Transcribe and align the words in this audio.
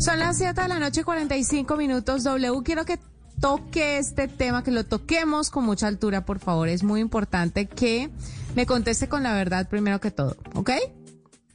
Son 0.00 0.18
las 0.18 0.38
7 0.38 0.58
de 0.62 0.68
la 0.68 0.78
noche, 0.78 1.04
45 1.04 1.76
minutos. 1.76 2.24
W, 2.24 2.62
quiero 2.64 2.86
que 2.86 2.98
toque 3.38 3.98
este 3.98 4.28
tema, 4.28 4.64
que 4.64 4.70
lo 4.70 4.84
toquemos 4.84 5.50
con 5.50 5.66
mucha 5.66 5.88
altura, 5.88 6.24
por 6.24 6.38
favor. 6.38 6.70
Es 6.70 6.82
muy 6.82 7.00
importante 7.00 7.66
que 7.66 8.08
me 8.56 8.64
conteste 8.64 9.10
con 9.10 9.22
la 9.22 9.34
verdad 9.34 9.68
primero 9.68 10.00
que 10.00 10.10
todo, 10.10 10.38
¿ok? 10.54 10.70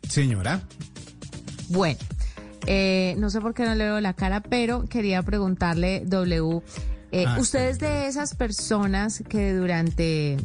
Señora. 0.08 0.62
Bueno, 1.70 1.98
eh, 2.68 3.16
no 3.18 3.32
sé 3.32 3.42
por 3.42 3.56
qué 3.56 3.66
no 3.66 3.74
le 3.74 3.86
veo 3.86 4.00
la 4.00 4.14
cara, 4.14 4.42
pero 4.42 4.86
quería 4.86 5.24
preguntarle, 5.24 6.04
W, 6.06 6.62
eh, 7.12 7.26
Ah, 7.28 7.38
¿usted 7.40 7.70
es 7.70 7.80
de 7.80 8.06
esas 8.06 8.36
personas 8.36 9.24
que 9.28 9.54
durante 9.54 10.38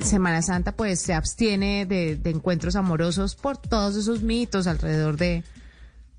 Semana 0.00 0.42
Santa 0.42 0.72
pues 0.72 1.00
se 1.00 1.14
abstiene 1.14 1.86
de, 1.86 2.16
de 2.16 2.30
encuentros 2.30 2.76
amorosos 2.76 3.34
por 3.34 3.56
todos 3.56 3.96
esos 3.96 4.20
mitos 4.20 4.66
alrededor 4.66 5.16
de, 5.16 5.42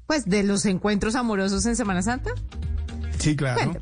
pues, 0.08 0.26
de 0.26 0.44
los 0.44 0.66
encuentros 0.66 1.16
amorosos 1.16 1.66
en 1.66 1.76
Semana 1.76 2.02
Santa? 2.02 2.32
Sí, 3.20 3.36
claro. 3.36 3.74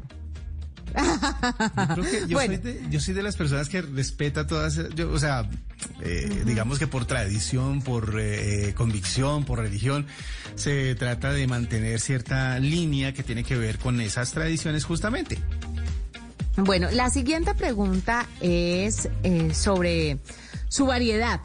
Yo 0.95 1.93
creo 1.93 2.03
que 2.05 2.27
yo, 2.27 2.27
Bueno. 2.37 2.55
soy 2.55 2.73
de, 2.73 2.81
yo 2.89 2.99
soy 2.99 3.13
de 3.13 3.23
las 3.23 3.35
personas 3.35 3.69
que 3.69 3.81
respeta 3.81 4.47
todas, 4.47 4.79
yo, 4.95 5.11
o 5.11 5.19
sea, 5.19 5.49
eh, 6.01 6.43
digamos 6.45 6.79
que 6.79 6.87
por 6.87 7.05
tradición, 7.05 7.81
por 7.81 8.15
eh, 8.19 8.73
convicción, 8.75 9.43
por 9.45 9.59
religión, 9.59 10.05
se 10.55 10.95
trata 10.95 11.31
de 11.31 11.47
mantener 11.47 11.99
cierta 11.99 12.57
línea 12.59 13.13
que 13.13 13.23
tiene 13.23 13.43
que 13.43 13.57
ver 13.57 13.77
con 13.77 13.99
esas 14.01 14.31
tradiciones 14.31 14.85
justamente. 14.85 15.37
Bueno, 16.57 16.87
la 16.91 17.09
siguiente 17.09 17.53
pregunta 17.53 18.27
es 18.39 19.09
eh, 19.23 19.53
sobre 19.53 20.19
su 20.69 20.85
variedad. 20.85 21.41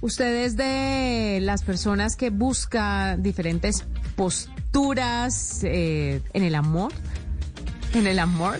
¿Usted 0.00 0.44
es 0.44 0.56
de 0.56 1.40
las 1.42 1.64
personas 1.64 2.14
que 2.14 2.30
busca 2.30 3.16
diferentes 3.16 3.84
posturas 4.18 5.60
eh, 5.62 6.20
en 6.32 6.42
el 6.42 6.56
amor? 6.56 6.92
¿En 7.94 8.06
el 8.06 8.18
amor? 8.18 8.58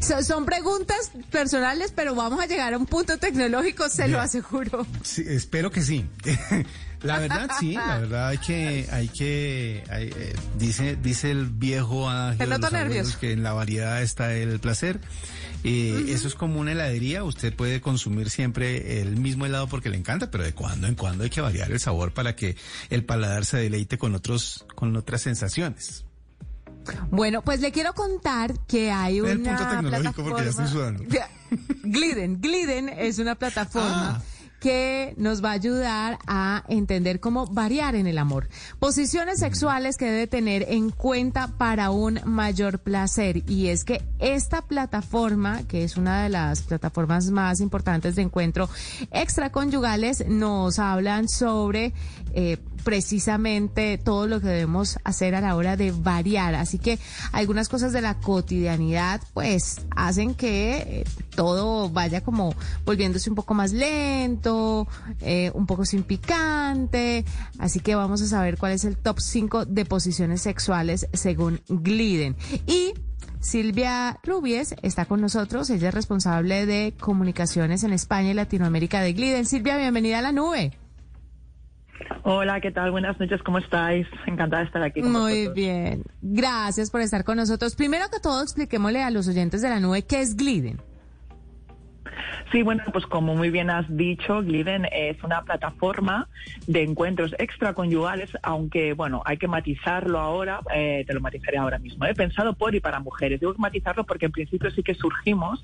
So- 0.00 0.22
son 0.24 0.44
preguntas 0.44 1.12
personales, 1.30 1.92
pero 1.94 2.14
vamos 2.16 2.40
a 2.42 2.46
llegar 2.46 2.74
a 2.74 2.78
un 2.78 2.84
punto 2.84 3.16
tecnológico, 3.16 3.88
se 3.88 4.08
lo 4.08 4.20
aseguro. 4.20 4.84
Sí, 5.04 5.24
espero 5.26 5.70
que 5.70 5.82
sí. 5.82 6.04
La 7.02 7.20
verdad 7.20 7.48
sí, 7.60 7.74
la 7.74 7.98
verdad 8.00 8.28
hay 8.28 8.38
que, 8.38 8.88
hay 8.90 9.08
que, 9.08 9.84
hay, 9.88 10.08
eh, 10.16 10.34
dice, 10.58 10.96
dice 11.00 11.30
el 11.30 11.46
viejo 11.46 12.10
adagio 12.10 12.44
de 12.48 12.98
los 13.04 13.16
que 13.16 13.30
en 13.30 13.44
la 13.44 13.52
variedad 13.52 14.02
está 14.02 14.34
el 14.34 14.58
placer. 14.58 14.98
Eh, 15.64 16.04
Eso 16.08 16.28
es 16.28 16.34
como 16.34 16.60
una 16.60 16.72
heladería, 16.72 17.24
usted 17.24 17.54
puede 17.54 17.80
consumir 17.80 18.30
siempre 18.30 19.00
el 19.00 19.16
mismo 19.16 19.44
helado 19.46 19.66
porque 19.68 19.90
le 19.90 19.96
encanta, 19.96 20.30
pero 20.30 20.44
de 20.44 20.52
cuando 20.54 20.86
en 20.86 20.94
cuando 20.94 21.24
hay 21.24 21.30
que 21.30 21.40
variar 21.40 21.70
el 21.72 21.80
sabor 21.80 22.12
para 22.12 22.36
que 22.36 22.56
el 22.90 23.04
paladar 23.04 23.44
se 23.44 23.56
deleite 23.58 23.98
con 23.98 24.14
otros, 24.14 24.64
con 24.74 24.94
otras 24.96 25.22
sensaciones. 25.22 26.04
Bueno, 27.10 27.42
pues 27.42 27.60
le 27.60 27.70
quiero 27.72 27.92
contar 27.92 28.54
que 28.66 28.90
hay 28.90 29.20
una 29.20 29.32
El 29.32 29.40
punto 29.42 29.68
tecnológico, 29.68 30.22
porque 30.24 30.44
ya 30.44 30.50
estoy 30.50 30.68
sudando. 30.68 31.04
Gliden, 31.82 32.40
Gliden 32.40 32.88
es 32.88 33.18
una 33.18 33.34
plataforma 33.34 34.16
Ah. 34.18 34.22
Que 34.60 35.14
nos 35.16 35.44
va 35.44 35.50
a 35.50 35.54
ayudar 35.54 36.18
a 36.26 36.64
entender 36.68 37.20
cómo 37.20 37.46
variar 37.46 37.94
en 37.94 38.06
el 38.06 38.18
amor. 38.18 38.48
Posiciones 38.78 39.38
sexuales 39.38 39.96
que 39.96 40.06
debe 40.06 40.26
tener 40.26 40.66
en 40.68 40.90
cuenta 40.90 41.48
para 41.58 41.90
un 41.90 42.20
mayor 42.24 42.80
placer. 42.80 43.42
Y 43.48 43.68
es 43.68 43.84
que 43.84 44.02
esta 44.18 44.62
plataforma, 44.62 45.62
que 45.68 45.84
es 45.84 45.96
una 45.96 46.22
de 46.22 46.28
las 46.28 46.62
plataformas 46.62 47.30
más 47.30 47.60
importantes 47.60 48.16
de 48.16 48.22
encuentro 48.22 48.68
extraconyugales, 49.10 50.26
nos 50.26 50.78
hablan 50.78 51.28
sobre 51.28 51.92
eh, 52.34 52.58
precisamente 52.84 53.98
todo 53.98 54.26
lo 54.26 54.40
que 54.40 54.46
debemos 54.46 54.98
hacer 55.04 55.34
a 55.34 55.40
la 55.40 55.56
hora 55.56 55.76
de 55.76 55.90
variar. 55.92 56.54
Así 56.54 56.78
que 56.78 56.98
algunas 57.32 57.68
cosas 57.68 57.92
de 57.92 58.00
la 58.00 58.14
cotidianidad 58.14 59.20
pues 59.34 59.82
hacen 59.94 60.34
que 60.34 60.76
eh, 60.78 61.04
todo 61.34 61.90
vaya 61.90 62.22
como 62.22 62.54
volviéndose 62.86 63.28
un 63.28 63.36
poco 63.36 63.54
más 63.54 63.72
lento, 63.72 64.47
eh, 65.20 65.50
un 65.54 65.66
poco 65.66 65.84
sin 65.84 66.02
picante. 66.02 67.24
Así 67.58 67.80
que 67.80 67.94
vamos 67.94 68.22
a 68.22 68.26
saber 68.26 68.58
cuál 68.58 68.72
es 68.72 68.84
el 68.84 68.96
top 68.96 69.20
5 69.20 69.64
de 69.66 69.84
posiciones 69.84 70.42
sexuales 70.42 71.08
según 71.12 71.60
Gliden. 71.68 72.36
Y 72.66 72.94
Silvia 73.40 74.18
Rubies 74.24 74.74
está 74.82 75.04
con 75.04 75.20
nosotros. 75.20 75.70
Ella 75.70 75.88
es 75.88 75.94
responsable 75.94 76.66
de 76.66 76.94
comunicaciones 76.98 77.84
en 77.84 77.92
España 77.92 78.30
y 78.30 78.34
Latinoamérica 78.34 79.00
de 79.00 79.12
Gliden. 79.12 79.46
Silvia, 79.46 79.76
bienvenida 79.76 80.18
a 80.18 80.22
la 80.22 80.32
nube. 80.32 80.72
Hola, 82.24 82.60
¿qué 82.60 82.70
tal? 82.70 82.90
Buenas 82.90 83.18
noches, 83.18 83.40
¿cómo 83.42 83.58
estáis? 83.58 84.06
Encantada 84.26 84.62
de 84.62 84.66
estar 84.66 84.82
aquí. 84.82 85.00
Con 85.00 85.12
Muy 85.12 85.32
vosotros. 85.32 85.54
bien. 85.54 86.02
Gracias 86.20 86.90
por 86.90 87.00
estar 87.00 87.24
con 87.24 87.36
nosotros. 87.36 87.74
Primero 87.74 88.04
que 88.12 88.20
todo, 88.20 88.42
expliquémosle 88.42 89.02
a 89.02 89.10
los 89.10 89.28
oyentes 89.28 89.62
de 89.62 89.68
la 89.68 89.80
nube 89.80 90.02
qué 90.02 90.20
es 90.20 90.36
Gliden. 90.36 90.80
Sí, 92.50 92.62
bueno, 92.62 92.82
pues 92.92 93.04
como 93.04 93.34
muy 93.34 93.50
bien 93.50 93.68
has 93.68 93.84
dicho, 93.94 94.40
Gliden 94.42 94.86
es 94.90 95.22
una 95.22 95.42
plataforma 95.42 96.28
de 96.66 96.82
encuentros 96.82 97.34
extraconyugales, 97.38 98.30
aunque, 98.42 98.94
bueno, 98.94 99.22
hay 99.26 99.36
que 99.36 99.48
matizarlo 99.48 100.18
ahora, 100.18 100.60
eh, 100.74 101.04
te 101.06 101.12
lo 101.12 101.20
matizaré 101.20 101.58
ahora 101.58 101.78
mismo, 101.78 102.06
he 102.06 102.14
pensado 102.14 102.54
por 102.54 102.74
y 102.74 102.80
para 102.80 103.00
mujeres. 103.00 103.38
Digo 103.40 103.52
que 103.52 103.60
matizarlo 103.60 104.04
porque 104.04 104.26
en 104.26 104.32
principio 104.32 104.70
sí 104.70 104.82
que 104.82 104.94
surgimos 104.94 105.62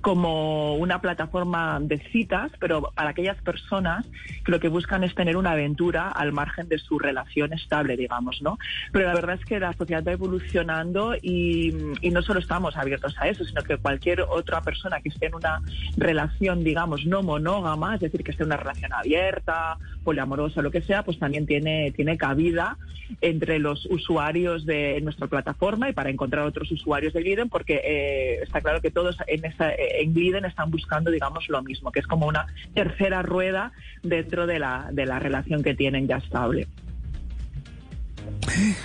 como 0.00 0.74
una 0.74 1.00
plataforma 1.00 1.78
de 1.80 1.98
citas, 2.10 2.50
pero 2.58 2.90
para 2.94 3.10
aquellas 3.10 3.40
personas 3.42 4.04
que 4.44 4.50
lo 4.50 4.58
que 4.58 4.68
buscan 4.68 5.04
es 5.04 5.14
tener 5.14 5.36
una 5.36 5.52
aventura 5.52 6.08
al 6.08 6.32
margen 6.32 6.68
de 6.68 6.78
su 6.78 6.98
relación 6.98 7.52
estable, 7.52 7.96
digamos, 7.96 8.42
¿no? 8.42 8.58
Pero 8.90 9.06
la 9.06 9.14
verdad 9.14 9.36
es 9.38 9.44
que 9.44 9.60
la 9.60 9.72
sociedad 9.72 10.02
va 10.04 10.12
evolucionando 10.12 11.14
y 11.22 11.72
no 12.10 12.22
solo 12.22 12.40
estamos 12.40 12.76
abiertos 12.76 13.14
a 13.20 13.28
eso, 13.28 13.44
sino 13.44 13.62
que 13.62 13.76
cualquier 13.76 14.22
otra 14.22 14.60
persona 14.62 15.00
que 15.00 15.10
esté 15.10 15.26
en 15.26 15.36
una 15.36 15.62
relación, 15.96 16.23
digamos, 16.62 17.06
no 17.06 17.22
monógama, 17.22 17.94
es 17.94 18.00
decir, 18.00 18.22
que 18.22 18.30
esté 18.30 18.44
una 18.44 18.56
relación 18.56 18.92
abierta, 18.92 19.78
poliamorosa, 20.02 20.62
lo 20.62 20.70
que 20.70 20.82
sea, 20.82 21.02
pues 21.02 21.18
también 21.18 21.46
tiene, 21.46 21.92
tiene 21.92 22.16
cabida 22.16 22.76
entre 23.20 23.58
los 23.58 23.86
usuarios 23.86 24.64
de 24.66 25.00
nuestra 25.02 25.26
plataforma 25.26 25.88
y 25.88 25.92
para 25.92 26.10
encontrar 26.10 26.44
otros 26.44 26.70
usuarios 26.70 27.12
de 27.12 27.22
Gliden, 27.22 27.48
porque 27.48 27.80
eh, 27.84 28.42
está 28.42 28.60
claro 28.60 28.80
que 28.80 28.90
todos 28.90 29.16
en, 29.26 29.44
esa, 29.44 29.72
en 29.74 30.14
Gliden 30.14 30.44
están 30.44 30.70
buscando, 30.70 31.10
digamos, 31.10 31.48
lo 31.48 31.62
mismo, 31.62 31.92
que 31.92 32.00
es 32.00 32.06
como 32.06 32.26
una 32.26 32.46
tercera 32.74 33.22
rueda 33.22 33.72
dentro 34.02 34.46
de 34.46 34.58
la, 34.58 34.88
de 34.92 35.06
la 35.06 35.18
relación 35.18 35.62
que 35.62 35.74
tienen 35.74 36.06
ya 36.06 36.16
estable. 36.16 36.66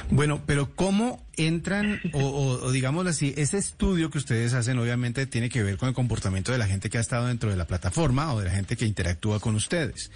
Bueno, 0.09 0.41
pero 0.46 0.75
¿cómo 0.75 1.25
entran, 1.38 2.00
o, 2.13 2.19
o, 2.19 2.66
o 2.66 2.72
digámoslo 2.72 3.09
así, 3.09 3.34
ese 3.38 3.57
estudio 3.57 4.09
que 4.09 4.18
ustedes 4.18 4.53
hacen 4.53 4.78
obviamente 4.80 5.25
tiene 5.25 5.50
que 5.50 5.63
ver 5.63 5.78
con 5.78 5.90
el 5.90 5.96
comportamiento 5.96 6.52
de 6.52 6.57
la 6.57 6.68
gente 6.68 6.90
que 6.90 6.97
ha 6.97 7.02
estado 7.02 7.28
dentro 7.28 7.50
de 7.50 7.56
la 7.56 7.66
plataforma 7.66 8.34
o 8.34 8.40
de 8.40 8.46
la 8.46 8.52
gente 8.52 8.75
que 8.75 8.85
interactúa 8.85 9.40
con 9.40 9.56
ustedes? 9.56 10.12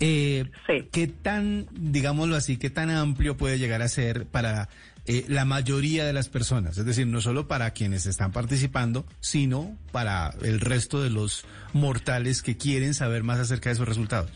Eh, 0.00 0.44
Sí. 0.66 0.88
¿Qué 0.90 1.06
tan, 1.06 1.66
digámoslo 1.72 2.36
así, 2.36 2.56
qué 2.56 2.70
tan 2.70 2.90
amplio 2.90 3.36
puede 3.36 3.58
llegar 3.58 3.82
a 3.82 3.88
ser 3.88 4.26
para 4.26 4.68
eh, 5.06 5.24
la 5.28 5.44
mayoría 5.44 6.04
de 6.04 6.12
las 6.12 6.28
personas? 6.28 6.78
Es 6.78 6.86
decir, 6.86 7.06
no 7.06 7.20
solo 7.20 7.46
para 7.46 7.70
quienes 7.72 8.06
están 8.06 8.32
participando, 8.32 9.06
sino 9.20 9.76
para 9.92 10.34
el 10.42 10.60
resto 10.60 11.02
de 11.02 11.10
los 11.10 11.44
mortales 11.72 12.42
que 12.42 12.56
quieren 12.56 12.94
saber 12.94 13.22
más 13.22 13.38
acerca 13.38 13.68
de 13.68 13.74
esos 13.74 13.88
resultados. 13.88 14.30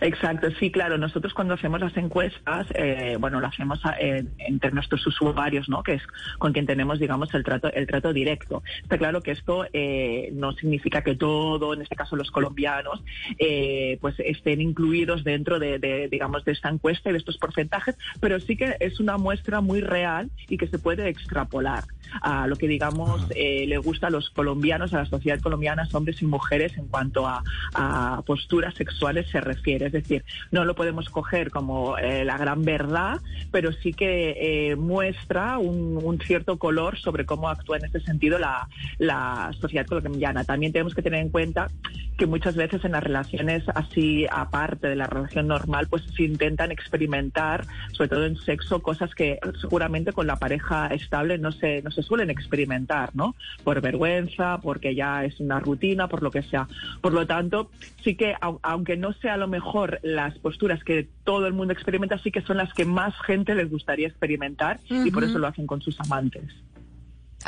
Exacto, 0.00 0.48
sí, 0.58 0.70
claro. 0.70 0.98
Nosotros 0.98 1.32
cuando 1.34 1.54
hacemos 1.54 1.80
las 1.80 1.96
encuestas, 1.96 2.66
eh, 2.74 3.16
bueno, 3.18 3.40
lo 3.40 3.46
hacemos 3.46 3.80
eh, 4.00 4.24
entre 4.38 4.70
nuestros 4.70 5.06
usuarios, 5.06 5.68
¿no? 5.68 5.82
Que 5.82 5.94
es 5.94 6.02
con 6.38 6.52
quien 6.52 6.66
tenemos, 6.66 6.98
digamos, 6.98 7.32
el 7.34 7.44
trato, 7.44 7.72
el 7.72 7.86
trato 7.86 8.12
directo. 8.12 8.62
Está 8.82 8.98
claro 8.98 9.22
que 9.22 9.32
esto 9.32 9.66
eh, 9.72 10.30
no 10.32 10.52
significa 10.52 11.02
que 11.02 11.14
todo, 11.14 11.74
en 11.74 11.82
este 11.82 11.96
caso 11.96 12.16
los 12.16 12.30
colombianos, 12.30 13.02
pues 14.00 14.14
estén 14.18 14.60
incluidos 14.60 15.24
dentro 15.24 15.58
de, 15.58 15.78
de, 15.78 16.08
digamos, 16.08 16.44
de 16.44 16.52
esta 16.52 16.68
encuesta 16.68 17.10
y 17.10 17.12
de 17.12 17.18
estos 17.18 17.38
porcentajes, 17.38 17.96
pero 18.20 18.38
sí 18.40 18.56
que 18.56 18.76
es 18.80 19.00
una 19.00 19.16
muestra 19.18 19.60
muy 19.60 19.80
real 19.80 20.30
y 20.48 20.56
que 20.56 20.66
se 20.66 20.78
puede 20.78 21.08
extrapolar 21.08 21.84
a 22.22 22.46
lo 22.46 22.56
que, 22.56 22.68
digamos, 22.68 23.28
le 23.30 23.78
gusta 23.78 24.08
a 24.08 24.10
los 24.10 24.30
colombianos, 24.30 24.94
a 24.94 24.98
la 24.98 25.06
sociedad 25.06 25.40
colombiana, 25.40 25.88
hombres 25.92 26.20
y 26.22 26.26
mujeres 26.26 26.76
en 26.76 26.88
cuanto 26.88 27.26
a, 27.26 27.42
a 27.74 28.22
posturas 28.26 28.74
sexuales 28.74 29.28
se 29.30 29.40
refiere. 29.40 29.85
Es 29.86 29.92
decir, 29.92 30.24
no 30.50 30.64
lo 30.64 30.74
podemos 30.74 31.08
coger 31.10 31.50
como 31.50 31.96
eh, 31.98 32.24
la 32.24 32.36
gran 32.38 32.64
verdad, 32.64 33.20
pero 33.50 33.72
sí 33.72 33.92
que 33.92 34.70
eh, 34.70 34.76
muestra 34.76 35.58
un, 35.58 35.98
un 36.02 36.20
cierto 36.20 36.58
color 36.58 36.98
sobre 36.98 37.24
cómo 37.24 37.48
actúa 37.48 37.78
en 37.78 37.84
este 37.86 38.00
sentido 38.00 38.38
la, 38.38 38.68
la 38.98 39.50
sociedad 39.60 39.86
colombiana. 39.86 40.44
También 40.44 40.72
tenemos 40.72 40.94
que 40.94 41.02
tener 41.02 41.20
en 41.20 41.30
cuenta 41.30 41.70
que 42.18 42.26
muchas 42.26 42.56
veces 42.56 42.82
en 42.84 42.92
las 42.92 43.02
relaciones 43.04 43.62
así, 43.74 44.26
aparte 44.30 44.88
de 44.88 44.96
la 44.96 45.06
relación 45.06 45.46
normal, 45.48 45.86
pues 45.88 46.02
se 46.16 46.22
intentan 46.22 46.72
experimentar, 46.72 47.66
sobre 47.92 48.08
todo 48.08 48.24
en 48.24 48.36
sexo, 48.36 48.80
cosas 48.80 49.14
que 49.14 49.38
seguramente 49.60 50.12
con 50.14 50.26
la 50.26 50.36
pareja 50.36 50.86
estable 50.88 51.36
no 51.36 51.52
se, 51.52 51.82
no 51.82 51.90
se 51.90 52.02
suelen 52.02 52.30
experimentar, 52.30 53.10
¿no? 53.14 53.34
Por 53.64 53.82
vergüenza, 53.82 54.58
porque 54.62 54.94
ya 54.94 55.24
es 55.26 55.40
una 55.40 55.60
rutina, 55.60 56.08
por 56.08 56.22
lo 56.22 56.30
que 56.30 56.42
sea. 56.42 56.66
Por 57.02 57.12
lo 57.12 57.26
tanto, 57.26 57.70
sí 58.02 58.14
que, 58.14 58.34
au- 58.36 58.60
aunque 58.62 58.96
no 58.96 59.12
sea 59.12 59.36
lo 59.36 59.46
mejor 59.46 59.75
mejor 59.76 60.00
las 60.02 60.38
posturas 60.38 60.82
que 60.82 61.08
todo 61.24 61.46
el 61.46 61.52
mundo 61.52 61.72
experimenta 61.72 62.18
sí 62.18 62.30
que 62.30 62.40
son 62.40 62.56
las 62.56 62.72
que 62.72 62.84
más 62.84 63.14
gente 63.20 63.54
les 63.54 63.70
gustaría 63.70 64.08
experimentar 64.08 64.80
y 64.88 65.10
por 65.10 65.24
eso 65.24 65.38
lo 65.38 65.46
hacen 65.46 65.66
con 65.66 65.82
sus 65.82 66.00
amantes. 66.00 66.44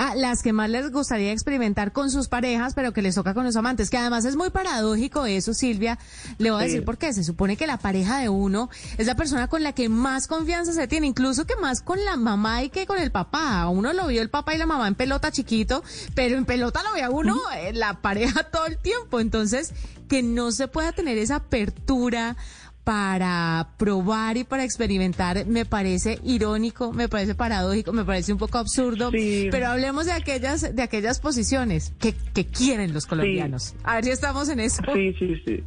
Ah, 0.01 0.15
las 0.15 0.45
que 0.45 0.53
más 0.53 0.71
les 0.71 0.93
gustaría 0.93 1.33
experimentar 1.33 1.91
con 1.91 2.09
sus 2.09 2.29
parejas, 2.29 2.75
pero 2.75 2.93
que 2.93 3.03
les 3.03 3.17
toca 3.17 3.35
con 3.35 3.45
los 3.45 3.57
amantes, 3.57 3.91
que 3.91 3.97
además 3.97 4.25
es 4.25 4.37
muy 4.37 4.51
paradójico 4.51 5.27
eso, 5.27 5.55
Silvia. 5.55 5.99
Le 6.39 6.53
voy 6.53 6.61
a 6.61 6.65
decir 6.67 6.85
por 6.85 6.99
qué. 6.99 7.13
Se 7.13 7.25
supone 7.25 7.57
que 7.57 7.67
la 7.67 7.79
pareja 7.79 8.21
de 8.21 8.29
uno 8.29 8.71
es 8.97 9.09
la 9.09 9.17
persona 9.17 9.49
con 9.49 9.65
la 9.65 9.73
que 9.73 9.89
más 9.89 10.29
confianza 10.29 10.73
se 10.73 10.87
tiene, 10.87 11.09
incluso 11.09 11.47
que 11.47 11.57
más 11.57 11.83
con 11.83 12.05
la 12.05 12.17
mamá 12.17 12.63
y 12.63 12.71
que 12.71 12.87
con 12.87 13.01
el 13.01 13.11
papá. 13.11 13.61
A 13.61 13.69
uno 13.71 13.93
lo 13.93 14.07
vio 14.07 14.23
el 14.23 14.31
papá 14.31 14.55
y 14.55 14.59
la 14.59 14.67
mamá 14.67 14.87
en 14.87 14.95
pelota 14.95 15.33
chiquito, 15.33 15.83
pero 16.15 16.39
en 16.39 16.45
pelota 16.45 16.81
lo 16.85 16.93
ve 16.93 17.03
a 17.03 17.11
uno 17.11 17.37
eh, 17.57 17.73
la 17.73 18.01
pareja 18.01 18.45
todo 18.53 18.67
el 18.67 18.79
tiempo. 18.79 19.19
Entonces, 19.19 19.73
que 20.09 20.23
no 20.23 20.53
se 20.53 20.69
pueda 20.69 20.93
tener 20.93 21.19
esa 21.19 21.37
apertura 21.37 22.37
para 22.89 23.69
probar 23.77 24.39
y 24.39 24.45
para 24.45 24.65
experimentar 24.65 25.45
me 25.45 25.67
parece 25.67 26.19
irónico, 26.25 26.91
me 26.91 27.07
parece 27.07 27.35
paradójico, 27.35 27.93
me 27.93 28.03
parece 28.03 28.33
un 28.33 28.39
poco 28.39 28.57
absurdo, 28.57 29.11
pero 29.13 29.67
hablemos 29.67 30.07
de 30.07 30.13
aquellas 30.13 30.75
de 30.75 30.83
aquellas 30.83 31.21
posiciones 31.21 31.93
que, 32.01 32.15
que 32.33 32.47
quieren 32.47 32.95
los 32.95 33.05
colombianos. 33.05 33.75
A 33.85 33.97
ver 33.97 34.07
si 34.07 34.11
estamos 34.13 34.49
en 34.49 34.61
eso. 34.61 34.83
Sí, 34.95 35.15
sí, 35.19 35.35
sí. 35.45 35.63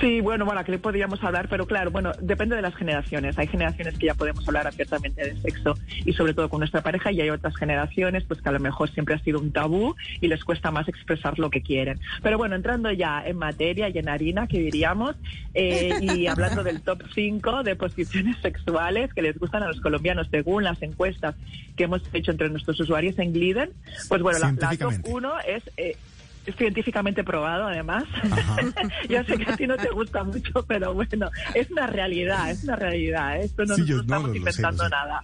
Sí, 0.00 0.20
bueno, 0.20 0.44
bueno, 0.44 0.60
aquí 0.60 0.70
le 0.70 0.78
podríamos 0.78 1.22
hablar, 1.22 1.48
pero 1.48 1.66
claro, 1.66 1.90
bueno, 1.90 2.12
depende 2.20 2.56
de 2.56 2.62
las 2.62 2.74
generaciones. 2.74 3.38
Hay 3.38 3.46
generaciones 3.46 3.98
que 3.98 4.06
ya 4.06 4.14
podemos 4.14 4.46
hablar 4.48 4.66
abiertamente 4.66 5.22
de 5.22 5.36
sexo 5.40 5.76
y 6.04 6.12
sobre 6.12 6.34
todo 6.34 6.48
con 6.48 6.60
nuestra 6.60 6.82
pareja 6.82 7.12
y 7.12 7.20
hay 7.20 7.30
otras 7.30 7.56
generaciones 7.56 8.24
pues 8.24 8.40
que 8.40 8.48
a 8.48 8.52
lo 8.52 8.60
mejor 8.60 8.90
siempre 8.90 9.14
ha 9.14 9.18
sido 9.18 9.40
un 9.40 9.52
tabú 9.52 9.94
y 10.20 10.28
les 10.28 10.44
cuesta 10.44 10.70
más 10.70 10.88
expresar 10.88 11.38
lo 11.38 11.50
que 11.50 11.62
quieren. 11.62 12.00
Pero 12.22 12.38
bueno, 12.38 12.56
entrando 12.56 12.90
ya 12.92 13.22
en 13.24 13.36
materia 13.36 13.88
y 13.88 13.98
en 13.98 14.08
harina, 14.08 14.46
que 14.46 14.58
diríamos, 14.58 15.16
eh, 15.52 15.98
y 16.00 16.26
hablando 16.26 16.62
del 16.64 16.80
top 16.80 17.02
5 17.14 17.62
de 17.62 17.76
posiciones 17.76 18.36
sexuales 18.40 19.12
que 19.12 19.22
les 19.22 19.38
gustan 19.38 19.62
a 19.62 19.68
los 19.68 19.80
colombianos 19.80 20.28
según 20.30 20.64
las 20.64 20.80
encuestas 20.82 21.34
que 21.76 21.84
hemos 21.84 22.02
hecho 22.12 22.30
entre 22.30 22.48
nuestros 22.48 22.80
usuarios 22.80 23.18
en 23.18 23.32
Gliden, 23.32 23.70
pues 24.08 24.22
bueno, 24.22 24.38
la, 24.38 24.76
top 24.76 24.94
1 25.04 25.40
es... 25.46 25.62
Eh, 25.76 25.96
es 25.96 26.23
científicamente 26.52 27.24
probado 27.24 27.66
además. 27.66 28.04
ya 29.08 29.24
sé 29.24 29.38
que 29.38 29.50
a 29.50 29.56
ti 29.56 29.66
no 29.66 29.76
te 29.76 29.90
gusta 29.90 30.24
mucho, 30.24 30.64
pero 30.66 30.94
bueno, 30.94 31.30
es 31.54 31.70
una 31.70 31.86
realidad, 31.86 32.50
es 32.50 32.64
una 32.64 32.76
realidad. 32.76 33.36
¿eh? 33.36 33.44
Esto 33.44 33.64
no 33.64 33.76
nos 33.76 33.88
estamos 33.88 34.36
inventando 34.36 34.88
nada. 34.88 35.22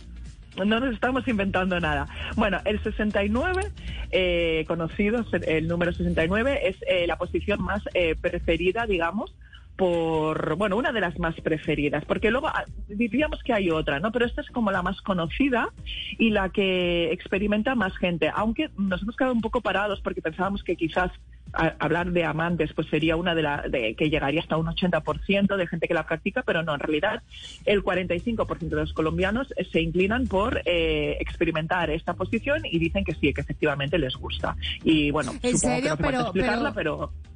No 0.56 0.80
nos 0.80 0.94
estamos 0.94 1.26
inventando 1.28 1.80
nada. 1.80 2.06
Bueno, 2.36 2.58
el 2.64 2.82
69, 2.82 3.70
eh, 4.10 4.64
conocido, 4.66 5.24
el 5.46 5.68
número 5.68 5.92
69, 5.92 6.68
es 6.68 6.76
eh, 6.86 7.06
la 7.06 7.16
posición 7.16 7.62
más 7.62 7.82
eh, 7.94 8.16
preferida, 8.20 8.84
digamos, 8.86 9.34
por, 9.80 10.56
bueno, 10.56 10.76
una 10.76 10.92
de 10.92 11.00
las 11.00 11.18
más 11.18 11.34
preferidas, 11.40 12.04
porque 12.04 12.30
luego 12.30 12.48
ah, 12.48 12.66
diríamos 12.86 13.42
que 13.42 13.54
hay 13.54 13.70
otra, 13.70 13.98
¿no? 13.98 14.12
Pero 14.12 14.26
esta 14.26 14.42
es 14.42 14.50
como 14.50 14.70
la 14.70 14.82
más 14.82 15.00
conocida 15.00 15.70
y 16.18 16.28
la 16.28 16.50
que 16.50 17.10
experimenta 17.12 17.74
más 17.74 17.96
gente, 17.96 18.30
aunque 18.34 18.68
nos 18.76 19.00
hemos 19.00 19.16
quedado 19.16 19.32
un 19.32 19.40
poco 19.40 19.62
parados 19.62 20.02
porque 20.02 20.20
pensábamos 20.20 20.62
que 20.62 20.76
quizás 20.76 21.10
hablar 21.52 22.12
de 22.12 22.24
amantes 22.24 22.72
pues 22.74 22.88
sería 22.88 23.16
una 23.16 23.34
de 23.34 23.42
las 23.42 23.62
que 23.70 24.10
llegaría 24.10 24.40
hasta 24.40 24.58
un 24.58 24.66
80% 24.66 25.56
de 25.56 25.66
gente 25.66 25.88
que 25.88 25.94
la 25.94 26.06
practica, 26.06 26.42
pero 26.42 26.62
no, 26.62 26.74
en 26.74 26.80
realidad 26.80 27.22
el 27.64 27.82
45% 27.82 28.58
de 28.58 28.76
los 28.76 28.92
colombianos 28.92 29.48
se 29.72 29.80
inclinan 29.80 30.26
por 30.26 30.60
eh, 30.66 31.16
experimentar 31.20 31.88
esta 31.88 32.12
posición 32.12 32.66
y 32.66 32.78
dicen 32.78 33.02
que 33.02 33.14
sí, 33.14 33.32
que 33.32 33.40
efectivamente 33.40 33.98
les 33.98 34.14
gusta. 34.14 34.56
Y 34.84 35.10
bueno, 35.10 35.32
supongo 35.32 35.80
que 35.80 35.88
no 35.88 35.96
pero, 35.96 36.20
explicarla, 36.20 36.72
pero 36.74 37.12
eh, 37.14 37.29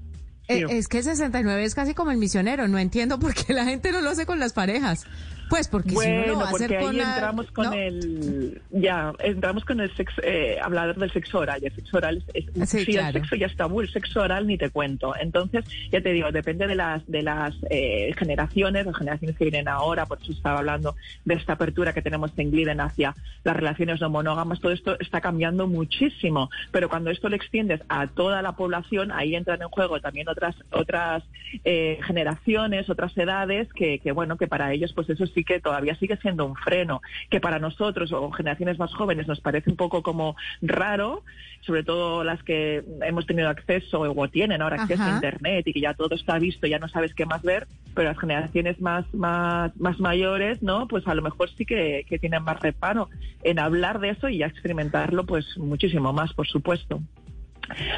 es 0.48 0.88
que 0.88 0.98
el 0.98 1.04
69 1.04 1.64
es 1.64 1.74
casi 1.74 1.94
como 1.94 2.10
el 2.10 2.18
misionero, 2.18 2.68
no 2.68 2.78
entiendo 2.78 3.18
por 3.18 3.34
qué 3.34 3.52
la 3.52 3.64
gente 3.64 3.92
no 3.92 4.00
lo 4.00 4.10
hace 4.10 4.26
con 4.26 4.38
las 4.38 4.52
parejas. 4.52 5.04
Pues 5.48 5.68
porque 5.68 5.92
bueno, 5.92 6.24
si 6.24 6.30
uno 6.30 6.38
lo 6.38 6.44
va 6.44 6.50
porque 6.50 6.76
ahí 6.76 7.00
entramos 7.00 7.50
con 7.50 7.74
el 7.74 8.62
ya 8.70 9.12
entramos 9.18 9.64
con 9.64 9.80
el 9.80 9.94
sexo, 9.94 10.22
eh, 10.22 10.58
hablar 10.60 10.96
del 10.96 11.10
sexo 11.12 11.38
oral. 11.38 11.62
El 11.62 11.74
sexo 11.74 11.96
oral 11.98 12.24
es, 12.32 12.70
sí, 12.70 12.96
el 12.96 13.12
sexo 13.12 13.36
ya 13.36 13.46
es 13.46 13.56
tabú, 13.56 13.80
el 13.80 13.90
sexo 13.90 14.22
oral 14.22 14.46
ni 14.46 14.56
te 14.56 14.70
cuento. 14.70 15.14
Entonces 15.16 15.64
ya 15.90 16.00
te 16.00 16.12
digo, 16.12 16.32
depende 16.32 16.66
de 16.66 16.74
las 16.74 17.06
de 17.06 17.22
las 17.22 17.54
eh, 17.70 18.12
generaciones, 18.16 18.86
las 18.86 18.96
generaciones 18.96 19.36
que 19.36 19.44
vienen 19.44 19.68
ahora. 19.68 20.06
Por 20.06 20.20
eso 20.22 20.32
estaba 20.32 20.60
hablando 20.60 20.96
de 21.24 21.34
esta 21.34 21.54
apertura 21.54 21.92
que 21.92 22.02
tenemos 22.02 22.32
en 22.36 22.50
Gliden 22.50 22.80
hacia 22.80 23.14
las 23.44 23.56
relaciones 23.56 24.00
no 24.00 24.10
monógamas. 24.10 24.60
Todo 24.60 24.72
esto 24.72 24.98
está 24.98 25.20
cambiando 25.20 25.66
muchísimo. 25.66 26.50
Pero 26.72 26.88
cuando 26.88 27.10
esto 27.10 27.28
lo 27.28 27.36
extiendes 27.36 27.80
a 27.88 28.06
toda 28.06 28.40
la 28.42 28.52
población, 28.52 29.12
ahí 29.12 29.34
entran 29.34 29.60
en 29.60 29.68
juego 29.68 30.00
también 30.00 30.28
otras 30.28 30.56
otras 30.72 31.22
eh, 31.64 31.98
generaciones, 32.06 32.88
otras 32.88 33.16
edades 33.18 33.68
que, 33.72 33.98
que 33.98 34.12
bueno 34.12 34.36
que 34.36 34.46
para 34.46 34.72
ellos 34.72 34.92
pues 34.94 35.10
eso 35.10 35.24
sí 35.34 35.44
que 35.44 35.60
todavía 35.60 35.94
sigue 35.96 36.16
siendo 36.18 36.46
un 36.46 36.56
freno, 36.56 37.02
que 37.30 37.40
para 37.40 37.58
nosotros 37.58 38.12
o 38.12 38.30
generaciones 38.30 38.78
más 38.78 38.94
jóvenes 38.94 39.26
nos 39.26 39.40
parece 39.40 39.70
un 39.70 39.76
poco 39.76 40.02
como 40.02 40.36
raro, 40.62 41.22
sobre 41.60 41.82
todo 41.82 42.24
las 42.24 42.42
que 42.42 42.84
hemos 43.02 43.26
tenido 43.26 43.48
acceso 43.48 44.00
o 44.00 44.28
tienen 44.28 44.62
ahora 44.62 44.82
acceso 44.82 45.02
a 45.02 45.10
Internet 45.10 45.66
y 45.66 45.72
que 45.72 45.80
ya 45.80 45.94
todo 45.94 46.14
está 46.14 46.38
visto, 46.38 46.66
ya 46.66 46.78
no 46.78 46.88
sabes 46.88 47.14
qué 47.14 47.26
más 47.26 47.42
ver, 47.42 47.66
pero 47.94 48.08
las 48.08 48.18
generaciones 48.18 48.80
más, 48.80 49.12
más, 49.14 49.76
más 49.78 49.98
mayores, 50.00 50.62
¿no? 50.62 50.86
Pues 50.88 51.06
a 51.06 51.14
lo 51.14 51.22
mejor 51.22 51.50
sí 51.50 51.64
que, 51.64 52.04
que 52.08 52.18
tienen 52.18 52.42
más 52.42 52.60
reparo 52.60 53.08
en 53.42 53.58
hablar 53.58 54.00
de 54.00 54.10
eso 54.10 54.28
y 54.28 54.38
ya 54.38 54.46
experimentarlo 54.46 55.24
pues 55.24 55.56
muchísimo 55.58 56.12
más, 56.12 56.32
por 56.32 56.46
supuesto. 56.46 57.00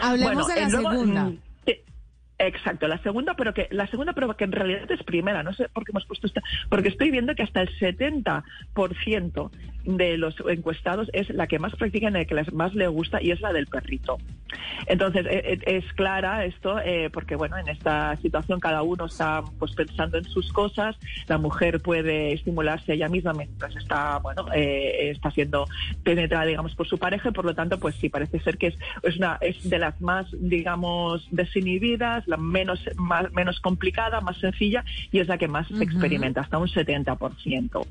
Hablemos 0.03 0.47
de 0.47 0.61
la 0.61 0.71
segunda. 0.71 1.33
Exacto, 2.39 2.87
la 2.87 2.99
segunda, 2.99 3.35
pero 3.35 3.55
que 3.55 3.67
la 3.71 3.87
segunda, 3.87 4.13
pero 4.13 4.37
que 4.37 4.45
en 4.45 4.53
realidad 4.53 4.91
es 4.91 5.03
primera, 5.05 5.43
no 5.43 5.55
sé 5.55 5.71
por 5.71 5.85
qué 5.85 5.93
hemos 5.93 6.05
puesto 6.05 6.27
esta, 6.27 6.43
porque 6.69 6.89
estoy 6.89 7.11
viendo 7.11 7.35
que 7.35 7.43
hasta 7.43 7.63
el 7.63 7.71
70% 7.79 9.51
de 9.87 10.19
los 10.19 10.35
encuestados 10.49 11.09
es 11.13 11.31
la 11.31 11.47
que 11.47 11.59
más 11.59 11.75
practican, 11.77 12.13
la 12.13 12.25
que 12.25 12.35
más 12.53 12.75
le 12.75 12.89
gusta 12.89 13.23
y 13.23 13.31
es 13.31 13.41
la 13.41 13.53
del 13.53 13.67
perrito. 13.67 14.19
Entonces, 14.87 15.27
e, 15.27 15.61
e, 15.65 15.77
es 15.77 15.93
clara 15.95 16.45
esto, 16.45 16.79
eh, 16.81 17.09
porque 17.11 17.37
bueno, 17.37 17.57
en 17.57 17.69
esta 17.69 18.17
situación 18.17 18.61
cada 18.61 18.83
uno 18.83 19.07
está 19.07 19.43
pues 19.59 19.73
pensando 19.73 20.19
en 20.19 20.25
sus 20.25 20.53
cosas, 20.53 20.97
la 21.29 21.39
mujer 21.39 21.81
puede 21.81 22.33
estimularse 22.33 22.95
ella 22.95 23.09
misma 23.09 23.33
mientras 23.33 23.75
está, 23.77 24.19
bueno, 24.19 24.47
eh, 24.55 25.11
está 25.11 25.31
siendo 25.31 25.67
penetrada, 26.03 26.45
digamos, 26.45 26.75
por 26.75 26.87
su 26.87 26.99
pareja, 26.99 27.31
y 27.31 27.33
por 27.33 27.45
lo 27.45 27.55
tanto, 27.55 27.79
pues 27.79 27.95
sí, 27.97 28.09
parece 28.09 28.41
ser 28.41 28.59
que 28.59 28.69
es, 28.69 28.79
es, 29.03 29.17
una, 29.17 29.39
es 29.41 29.69
de 29.69 29.79
las 29.79 30.01
más, 30.01 30.27
digamos, 30.39 31.27
desinhibidas, 31.31 32.26
la 32.27 32.37
menos, 32.37 32.81
más, 32.97 33.33
menos 33.33 33.61
complicada, 33.61 34.21
más 34.21 34.39
sencilla, 34.39 34.85
y 35.11 35.21
es 35.21 35.29
la 35.29 35.39
que 35.39 35.49
más 35.49 35.69
se 35.69 35.83
experimenta, 35.83 36.41
hasta 36.41 36.59
un 36.59 36.69
70%. 36.69 37.87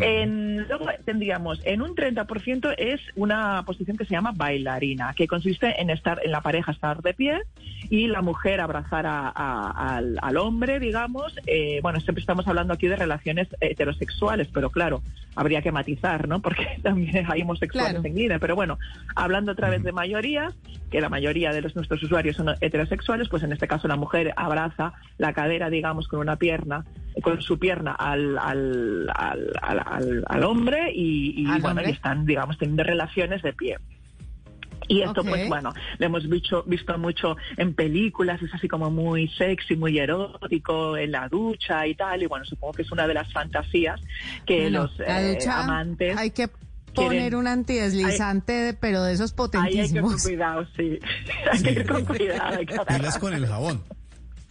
en, 0.00 0.68
luego 0.68 0.86
tendríamos, 1.04 1.60
en 1.64 1.82
un 1.82 1.94
30% 1.94 2.74
es 2.78 3.00
una 3.16 3.62
posición 3.64 3.96
que 3.96 4.04
se 4.04 4.12
llama 4.12 4.32
bailarina, 4.34 5.14
que 5.14 5.26
consiste 5.26 5.80
en 5.80 5.90
estar 5.90 6.20
en 6.24 6.30
la 6.30 6.40
pareja, 6.40 6.72
estar 6.72 7.02
de 7.02 7.14
pie, 7.14 7.42
y 7.90 8.06
la 8.06 8.22
mujer 8.22 8.60
abrazar 8.60 9.06
al, 9.06 10.36
hombre, 10.36 10.80
digamos. 10.80 11.34
Eh, 11.46 11.80
bueno, 11.82 12.00
siempre 12.00 12.20
estamos 12.20 12.46
hablando 12.48 12.72
aquí 12.72 12.86
de 12.86 12.96
relaciones 12.96 13.48
heterosexuales, 13.60 14.48
pero 14.52 14.70
claro, 14.70 15.02
habría 15.34 15.62
que 15.62 15.72
matizar, 15.72 16.28
¿no? 16.28 16.40
Porque 16.40 16.66
también 16.82 17.26
hay 17.30 17.42
homosexuales 17.42 18.04
en 18.04 18.14
Guinea. 18.14 18.38
Pero 18.38 18.54
bueno, 18.54 18.78
hablando 19.14 19.52
otra 19.52 19.70
vez 19.70 19.82
de 19.82 19.92
mayoría, 19.92 20.52
que 20.90 21.00
la 21.00 21.08
mayoría 21.08 21.52
de 21.52 21.62
los, 21.62 21.74
nuestros 21.74 22.02
usuarios 22.02 22.36
son 22.36 22.54
heterosexuales, 22.60 23.28
pues 23.28 23.42
en 23.42 23.52
este 23.52 23.68
caso 23.68 23.88
la 23.88 23.96
mujer 23.96 24.32
abraza 24.36 24.92
la 25.18 25.32
cadera, 25.32 25.70
digamos, 25.70 26.08
con 26.08 26.20
una 26.20 26.36
pierna, 26.36 26.84
con 27.22 27.40
su 27.40 27.58
pierna 27.58 27.92
al, 27.92 28.38
al, 28.38 29.10
al, 29.14 30.24
al 30.26 30.44
hombre 30.44 30.90
y, 30.94 31.46
bueno, 31.60 31.82
y 31.82 31.90
están, 31.90 32.26
digamos, 32.26 32.58
teniendo 32.58 32.82
relaciones 32.82 33.42
de 33.42 33.52
pie. 33.52 33.78
Y 34.88 35.02
esto, 35.02 35.22
pues 35.24 35.48
bueno, 35.48 35.72
lo 35.98 36.06
hemos 36.06 36.28
visto, 36.28 36.62
visto 36.66 36.96
mucho 36.98 37.36
en 37.56 37.74
películas, 37.74 38.42
es 38.42 38.52
así 38.54 38.68
como 38.68 38.90
muy 38.90 39.28
sexy, 39.28 39.76
muy 39.76 39.98
erótico, 39.98 40.96
en 40.96 41.12
la 41.12 41.28
ducha 41.28 41.86
y 41.86 41.94
tal. 41.94 42.22
Y 42.22 42.26
bueno, 42.26 42.44
supongo 42.44 42.74
que 42.74 42.82
es 42.82 42.92
una 42.92 43.06
de 43.06 43.14
las 43.14 43.32
fantasías 43.32 44.00
que 44.46 44.70
los 44.70 44.90
eh, 45.00 45.38
amantes. 45.48 46.16
Hay 46.16 46.30
que 46.30 46.48
poner 46.94 47.36
un 47.36 47.46
antideslizante, 47.46 48.76
pero 48.78 49.02
de 49.02 49.14
esos 49.14 49.32
potentísimos. 49.32 49.84
hay 49.84 49.92
que 49.92 49.98
ir 49.98 50.02
con 50.02 50.18
cuidado, 50.18 50.66
sí. 50.76 50.98
hay 51.52 51.62
que 51.62 51.70
ir 51.70 51.86
con 51.86 52.04
cuidado. 52.04 52.58
Hay 52.58 53.20
con 53.20 53.34
el 53.34 53.46
jabón. 53.46 53.82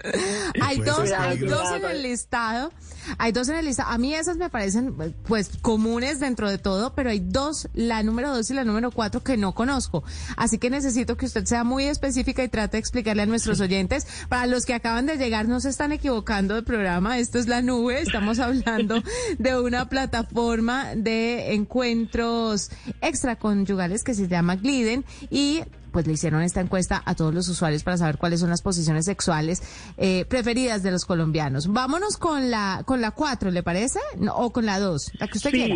hay 0.62 0.80
dos, 0.80 1.12
hay 1.12 1.38
dos 1.38 1.72
en 1.72 1.86
el 1.86 2.04
listado. 2.04 2.72
Hay 3.18 3.32
dos 3.32 3.50
en 3.50 3.56
el 3.56 3.66
listado. 3.66 3.90
A 3.90 3.98
mí 3.98 4.14
esas 4.14 4.38
me 4.38 4.50
parecen, 4.50 4.96
pues, 5.28 5.50
comunes 5.62 6.20
dentro 6.20 6.50
de 6.50 6.58
todo, 6.58 6.94
pero 6.94 7.10
hay 7.10 7.20
dos, 7.20 7.68
la 7.74 8.04
número 8.04 8.34
dos 8.34 8.50
y 8.52 8.54
la 8.54 8.64
número 8.64 8.92
cuatro, 8.92 9.24
que 9.24 9.38
no 9.38 9.54
conozco. 9.54 10.04
Así 10.38 10.58
que 10.58 10.70
necesito 10.70 11.18
que 11.18 11.26
usted 11.26 11.46
sea 11.46 11.64
muy 11.64 11.86
específica 11.86 12.44
y 12.44 12.50
trate 12.50 12.78
de 12.78 12.80
explicarle 12.80 13.24
a 13.24 13.26
nuestros 13.26 13.60
oyentes. 13.60 14.08
Para 14.30 14.46
los 14.46 14.66
que 14.66 14.74
acaban 14.74 15.06
de 15.06 15.18
llegar, 15.18 15.48
no 15.48 15.60
se 15.60 15.70
están 15.70 15.92
equivocando 15.92 16.56
de 16.56 16.64
programa. 16.64 17.18
Esto 17.18 17.40
es 17.40 17.48
la 17.48 17.62
nube. 17.62 18.02
Estamos 18.02 18.40
hablando 18.40 19.02
de 19.40 19.60
una 19.60 19.90
plataforma 19.90 20.96
de 20.96 21.54
encuentros 21.54 22.70
extraconyugales 23.02 24.04
que 24.04 24.14
se 24.14 24.28
llama 24.28 24.56
Gliden 24.56 25.06
y 25.30 25.64
pues 25.92 26.08
le 26.08 26.14
hicieron 26.14 26.42
esta 26.42 26.62
encuesta 26.62 27.02
a 27.06 27.16
todos 27.16 27.34
los 27.34 27.48
usuarios 27.48 27.84
para 27.84 27.98
saber 27.98 28.18
cuáles 28.18 28.40
son 28.40 28.50
las 28.50 28.62
posiciones 28.62 29.06
sexuales 29.06 29.62
eh, 29.98 30.26
preferidas 30.26 30.84
de 30.84 30.92
los 30.92 31.06
colombianos. 31.06 31.68
Vámonos 31.68 32.18
con 32.18 32.50
la 32.50 32.84
con 32.86 33.02
la 33.02 33.12
cuatro, 33.12 33.52
¿le 33.52 33.64
parece? 33.64 34.00
o 34.34 34.52
con 34.52 34.66
la 34.66 34.80
dos, 34.80 35.12
la 35.20 35.28
que 35.28 35.38
usted 35.38 35.52
quiera. 35.52 35.76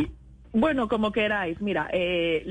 Bueno, 0.55 0.87
como 0.87 1.11
queráis. 1.11 1.59
Mira, 1.59 1.89
eh, 1.91 2.45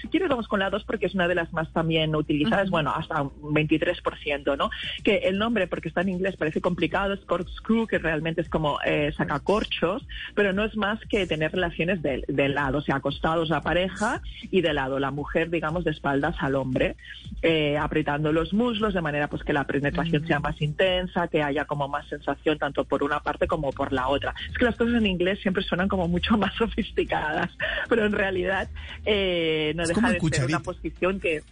si 0.00 0.08
quieres 0.08 0.30
vamos 0.30 0.48
con 0.48 0.60
la 0.60 0.70
2 0.70 0.82
porque 0.84 1.04
es 1.04 1.14
una 1.14 1.28
de 1.28 1.34
las 1.34 1.52
más 1.52 1.70
también 1.74 2.16
utilizadas, 2.16 2.70
bueno, 2.70 2.90
hasta 2.90 3.20
un 3.20 3.54
23%, 3.54 4.56
¿no? 4.56 4.70
Que 5.04 5.18
el 5.24 5.36
nombre, 5.36 5.66
porque 5.66 5.88
está 5.88 6.00
en 6.00 6.08
inglés, 6.08 6.38
parece 6.38 6.62
complicado, 6.62 7.12
es 7.12 7.20
corkscrew, 7.20 7.86
que 7.86 7.98
realmente 7.98 8.40
es 8.40 8.48
como 8.48 8.78
eh, 8.82 9.12
sacacorchos, 9.14 10.06
pero 10.34 10.54
no 10.54 10.64
es 10.64 10.74
más 10.74 11.00
que 11.04 11.26
tener 11.26 11.52
relaciones 11.52 12.00
de, 12.00 12.48
lado, 12.48 12.78
o 12.78 12.80
sea, 12.80 12.96
acostados 12.96 13.50
la 13.50 13.60
pareja 13.60 14.22
y 14.50 14.62
de 14.62 14.72
lado, 14.72 14.98
la 14.98 15.10
mujer, 15.10 15.50
digamos, 15.50 15.84
de 15.84 15.90
espaldas 15.90 16.36
al 16.38 16.54
hombre, 16.54 16.96
eh, 17.42 17.76
apretando 17.76 18.32
los 18.32 18.54
muslos 18.54 18.94
de 18.94 19.02
manera 19.02 19.28
pues 19.28 19.44
que 19.44 19.52
la 19.52 19.64
penetración 19.64 20.26
sea 20.26 20.40
más 20.40 20.58
intensa, 20.62 21.28
que 21.28 21.42
haya 21.42 21.66
como 21.66 21.88
más 21.88 22.08
sensación 22.08 22.58
tanto 22.58 22.86
por 22.86 23.02
una 23.02 23.20
parte 23.20 23.46
como 23.46 23.70
por 23.70 23.92
la 23.92 24.08
otra. 24.08 24.34
Es 24.50 24.56
que 24.56 24.64
las 24.64 24.76
cosas 24.76 24.94
en 24.94 25.06
inglés 25.06 25.40
siempre 25.40 25.62
suenan 25.62 25.88
como 25.88 26.08
mucho 26.08 26.36
más 26.38 26.54
sofisticadas. 26.54 27.49
pero 27.88 28.06
en 28.06 28.12
realidad 28.12 28.68
eh, 29.04 29.72
no 29.76 29.86
deja 29.86 30.12
de 30.12 30.20
ser 30.20 30.44
una 30.46 30.60
posición 30.60 31.20
que 31.20 31.42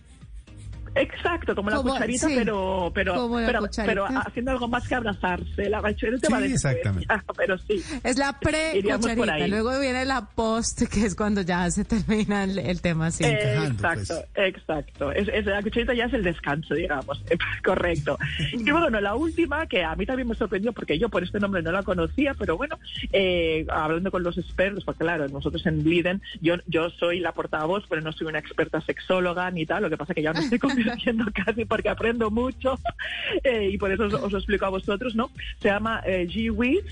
Exacto, 0.99 1.55
como, 1.55 1.71
la 1.71 1.79
cucharita, 1.79 2.27
pero 2.29 2.91
pero 2.95 3.31
pero, 3.85 4.07
haciendo 4.07 4.51
algo 4.51 4.69
más 4.69 4.87
que 4.89 4.95
abrazarse. 4.95 5.69
La 5.69 5.81
cucharita 5.81 6.27
sí, 6.27 6.53
exactamente. 6.53 7.15
pero 7.37 7.59
sí. 7.59 7.83
Es 8.03 8.19
la 8.19 8.39
pre-cucharita. 8.39 9.47
Luego 9.49 9.79
viene 9.79 10.05
la 10.05 10.27
post, 10.27 10.83
que 10.89 11.07
es 11.07 11.15
cuando 11.15 11.43
ya 11.43 11.71
se 11.71 11.85
termina 11.85 12.45
el, 12.45 12.81
tema 12.81 13.07
así. 13.07 13.25
exacto, 13.25 14.15
pues. 14.35 14.49
exacto. 14.49 15.13
Es, 15.13 15.45
la 15.47 15.63
cucharita 15.63 15.95
ya 15.95 16.07
es 16.07 16.15
el 16.15 16.25
descanso, 16.25 16.75
digamos. 16.75 17.23
Correcto. 17.65 18.19
Y 18.59 18.71
bueno, 18.71 19.01
la 19.01 19.15
última, 19.15 19.67
que 19.67 19.85
a 19.85 19.95
mí 19.95 20.05
también 20.05 20.29
me 20.29 20.35
sorprendió, 20.35 20.73
porque 20.73 20.99
yo 20.99 21.09
por 21.09 21.23
este 21.23 21.39
nombre 21.39 21.63
no 21.63 21.73
la 21.73 21.83
conocía, 21.83 22.35
pero 22.35 22.57
bueno, 22.57 22.79
eh, 23.13 23.67
hablando 23.71 24.11
con 24.11 24.23
los 24.23 24.37
expertos, 24.37 24.85
porque 24.85 25.05
claro, 25.05 25.29
nosotros 25.29 25.65
en 25.67 25.83
Bliden, 25.83 26.21
yo, 26.41 26.57
yo 26.67 26.91
soy 26.91 27.21
la 27.21 27.33
portavoz, 27.33 27.85
pero 27.89 28.03
no 28.03 28.13
soy 28.13 28.27
una 28.27 28.39
experta 28.39 28.81
sexóloga 28.81 29.51
ni 29.51 29.65
tal, 29.65 29.83
lo 29.83 29.91
que 29.91 29.97
pasa 29.97 30.15
que 30.15 30.23
ya 30.23 30.33
no 30.33 30.41
estoy 30.41 30.59
con 30.59 30.75
haciendo 30.91 31.25
casi 31.45 31.65
porque 31.65 31.89
aprendo 31.89 32.31
mucho 32.31 32.79
eh, 33.45 33.71
y 33.73 33.79
por 33.79 33.93
eso 33.93 34.05
os, 34.05 34.33
lo 34.33 34.39
explico 34.39 34.67
a 34.67 34.71
vosotros, 34.71 35.15
¿no? 35.15 35.31
Se 35.61 35.69
llama 35.69 36.03
eh, 36.05 36.27
G-Wiz 36.29 36.85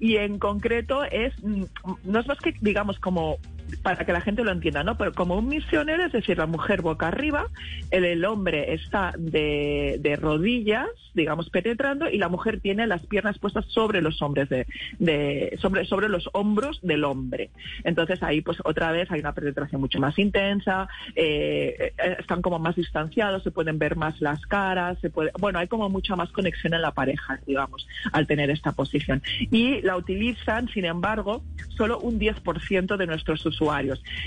y 0.00 0.16
en 0.16 0.38
concreto 0.38 1.04
es, 1.04 1.32
mm, 1.42 1.64
no 2.04 2.20
es 2.20 2.26
más 2.26 2.38
que, 2.38 2.54
digamos, 2.60 2.98
como 2.98 3.38
para 3.82 4.04
que 4.04 4.12
la 4.12 4.20
gente 4.20 4.44
lo 4.44 4.52
entienda, 4.52 4.82
¿no? 4.82 4.96
Pero 4.96 5.12
como 5.12 5.36
un 5.36 5.48
misionero, 5.48 6.04
es 6.04 6.12
decir, 6.12 6.38
la 6.38 6.46
mujer 6.46 6.82
boca 6.82 7.08
arriba, 7.08 7.48
el, 7.90 8.24
hombre 8.24 8.74
está 8.74 9.12
de, 9.18 9.98
de, 10.00 10.16
rodillas, 10.16 10.88
digamos, 11.14 11.50
penetrando, 11.50 12.08
y 12.08 12.18
la 12.18 12.28
mujer 12.28 12.60
tiene 12.60 12.86
las 12.86 13.04
piernas 13.06 13.38
puestas 13.38 13.64
sobre 13.66 14.00
los 14.00 14.22
hombres 14.22 14.48
de, 14.48 14.66
de, 14.98 15.58
sobre, 15.60 15.84
sobre 15.84 16.08
los 16.08 16.28
hombros 16.32 16.80
del 16.82 17.04
hombre. 17.04 17.50
Entonces 17.84 18.22
ahí, 18.22 18.40
pues 18.40 18.58
otra 18.64 18.92
vez 18.92 19.10
hay 19.10 19.20
una 19.20 19.32
penetración 19.32 19.80
mucho 19.80 19.98
más 19.98 20.18
intensa, 20.18 20.88
eh, 21.14 21.92
eh, 21.98 22.16
están 22.18 22.42
como 22.42 22.58
más 22.58 22.76
distanciados, 22.76 23.42
se 23.42 23.50
pueden 23.50 23.78
ver 23.78 23.96
más 23.96 24.20
las 24.20 24.40
caras, 24.46 24.98
se 25.00 25.10
puede, 25.10 25.30
bueno, 25.38 25.58
hay 25.58 25.68
como 25.68 25.88
mucha 25.88 26.16
más 26.16 26.30
conexión 26.30 26.74
en 26.74 26.82
la 26.82 26.92
pareja, 26.92 27.40
digamos, 27.46 27.86
al 28.12 28.26
tener 28.26 28.50
esta 28.50 28.72
posición. 28.72 29.22
Y 29.50 29.80
la 29.82 29.96
utilizan, 29.96 30.68
sin 30.68 30.84
embargo, 30.84 31.42
solo 31.76 31.98
un 31.98 32.18
10% 32.18 32.96
de 32.96 33.06
nuestros 33.06 33.44
usuarios. 33.44 33.63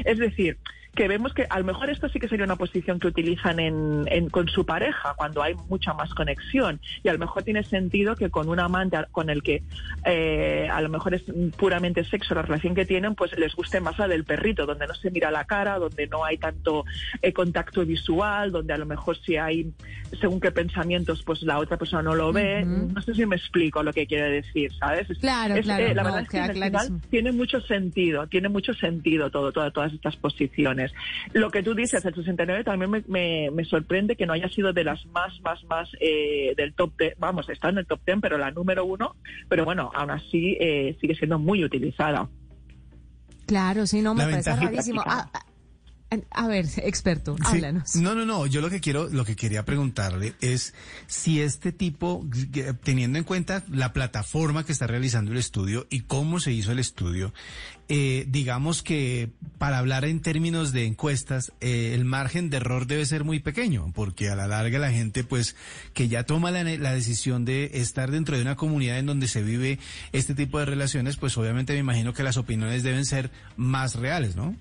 Es 0.04 0.18
decir, 0.18 0.58
que 0.98 1.08
vemos 1.08 1.32
que 1.32 1.46
a 1.48 1.60
lo 1.60 1.64
mejor 1.64 1.92
esto 1.92 2.10
sí 2.10 2.20
que 2.20 2.28
sería 2.28 2.44
una 2.44 2.56
posición 2.56 3.00
que 3.00 3.06
utilizan 3.06 3.60
en, 3.60 4.30
con 4.30 4.50
su 4.50 4.66
pareja 4.66 5.14
cuando 5.16 5.44
hay 5.44 5.54
mucha 5.70 5.94
más 5.94 6.12
conexión. 6.16 6.82
Y 7.04 7.08
a 7.08 7.14
lo 7.14 7.20
mejor 7.20 7.44
tiene 7.44 7.64
sentido 7.64 8.16
que 8.16 8.32
con 8.32 8.50
un 8.50 8.60
amante 8.60 8.98
con 9.12 9.30
el 9.30 9.44
que 9.44 9.62
eh, 10.06 10.68
a 10.72 10.82
lo 10.82 10.90
mejor 10.90 11.14
es 11.14 11.22
puramente 11.56 12.04
sexo 12.04 12.34
la 12.34 12.42
relación 12.42 12.74
que 12.74 12.84
tienen 12.86 13.14
pues 13.14 13.38
les 13.38 13.54
guste 13.54 13.80
más 13.80 14.00
la 14.00 14.08
del 14.08 14.24
perrito 14.24 14.66
donde 14.66 14.88
no 14.88 14.96
se 14.96 15.12
mira 15.12 15.30
la 15.30 15.46
cara 15.46 15.78
donde 15.78 16.08
no 16.08 16.26
hay 16.26 16.40
tanto 16.40 16.84
eh, 17.22 17.32
contacto 17.32 17.86
visual 17.86 18.52
donde 18.52 18.74
a 18.74 18.78
lo 18.78 18.88
mejor 18.88 19.18
si 19.20 19.38
hay 19.38 19.72
según 20.20 20.40
qué 20.40 20.52
pensamientos 20.52 21.22
pues 21.22 21.44
la 21.44 21.60
otra 21.60 21.78
persona 21.78 22.02
no 22.02 22.16
lo 22.16 22.34
ve. 22.34 22.66
No 22.66 23.00
sé 23.04 23.14
si 23.14 23.24
me 23.28 23.36
explico 23.36 23.84
lo 23.84 23.94
que 23.94 24.08
quiere 24.08 24.32
decir 24.32 24.74
sabes 24.80 25.08
claro, 25.20 25.62
claro. 25.62 25.86
eh, 25.86 25.94
la 25.94 26.02
verdad 26.02 26.22
es 26.22 26.30
que 26.30 27.00
tiene 27.12 27.32
mucho 27.32 27.62
sentido 27.62 28.26
tiene 28.26 28.50
mucho 28.50 28.74
sentido 28.74 29.30
todo 29.30 29.52
todas 29.52 29.94
estas 29.94 30.16
posiciones 30.16 30.87
lo 31.34 31.50
que 31.50 31.64
tú 31.64 31.74
dices, 31.74 32.04
el 32.06 32.16
69 32.16 32.64
también 32.64 33.04
me, 33.08 33.66
sorprende 33.66 34.16
que 34.16 34.26
no 34.26 34.34
haya 34.34 34.50
sido 34.50 34.74
de 34.74 34.84
las 34.84 35.06
más, 35.08 35.40
más, 35.42 35.64
más 35.66 35.90
eh, 36.00 36.54
del 36.56 36.74
top 36.74 36.94
10, 36.98 37.16
vamos, 37.18 37.50
está 37.50 37.70
en 37.70 37.80
el 37.80 37.86
top 37.86 38.00
10, 38.06 38.20
pero 38.22 38.38
la 38.38 38.52
número 38.52 38.86
uno, 38.86 39.16
pero 39.50 39.66
bueno, 39.66 39.92
aún 39.94 40.12
así 40.12 40.58
eh, 40.60 40.98
sigue 41.00 41.16
siendo 41.16 41.40
muy 41.40 41.64
utilizada. 41.64 42.30
Claro, 43.46 43.88
sí, 43.88 44.02
no, 44.02 44.14
me 44.14 44.26
parece 44.26 44.56
rarísimo. 44.56 45.04
A 46.32 46.48
ver, 46.48 46.66
experto, 46.78 47.36
háblanos. 47.44 47.96
No, 47.98 48.16
no, 48.16 48.26
no. 48.26 48.48
Yo 48.48 48.62
lo 48.62 48.70
que 48.70 48.80
quiero, 48.80 49.10
lo 49.10 49.26
que 49.26 49.36
quería 49.36 49.66
preguntarle 49.66 50.36
es 50.40 50.74
si 51.08 51.42
este 51.42 51.74
tipo, 51.74 52.26
teniendo 52.82 53.18
en 53.18 53.26
cuenta 53.26 53.66
la 53.70 53.92
plataforma 53.92 54.66
que 54.66 54.72
está 54.72 54.88
realizando 54.88 55.32
el 55.32 55.38
estudio 55.38 55.86
y 55.90 56.02
cómo 56.02 56.40
se 56.40 56.54
hizo 56.54 56.72
el 56.72 56.80
estudio, 56.80 57.34
eh, 57.90 58.26
digamos 58.30 58.84
que 58.84 59.32
para 59.58 59.80
hablar 59.80 60.06
en 60.06 60.22
términos 60.22 60.72
de 60.72 60.86
encuestas, 60.86 61.52
eh, 61.60 61.92
el 61.94 62.06
margen 62.06 62.50
de 62.50 62.58
error 62.58 62.88
debe 62.88 63.06
ser 63.06 63.26
muy 63.26 63.40
pequeño, 63.40 63.92
porque 63.94 64.30
a 64.30 64.36
la 64.36 64.48
larga 64.48 64.80
la 64.80 64.92
gente, 64.92 65.26
pues, 65.26 65.58
que 65.94 66.08
ya 66.08 66.24
toma 66.24 66.52
la, 66.52 66.64
la 66.64 66.94
decisión 66.94 67.44
de 67.44 67.72
estar 67.74 68.12
dentro 68.12 68.38
de 68.38 68.44
una 68.44 68.56
comunidad 68.56 68.98
en 68.98 69.08
donde 69.08 69.28
se 69.28 69.44
vive 69.44 69.80
este 70.14 70.36
tipo 70.36 70.58
de 70.60 70.66
relaciones, 70.66 71.18
pues 71.18 71.38
obviamente 71.38 71.74
me 71.74 71.80
imagino 71.80 72.14
que 72.14 72.24
las 72.24 72.38
opiniones 72.38 72.84
deben 72.84 73.06
ser 73.06 73.30
más 73.58 73.96
reales, 73.96 74.38
¿no? 74.38 74.56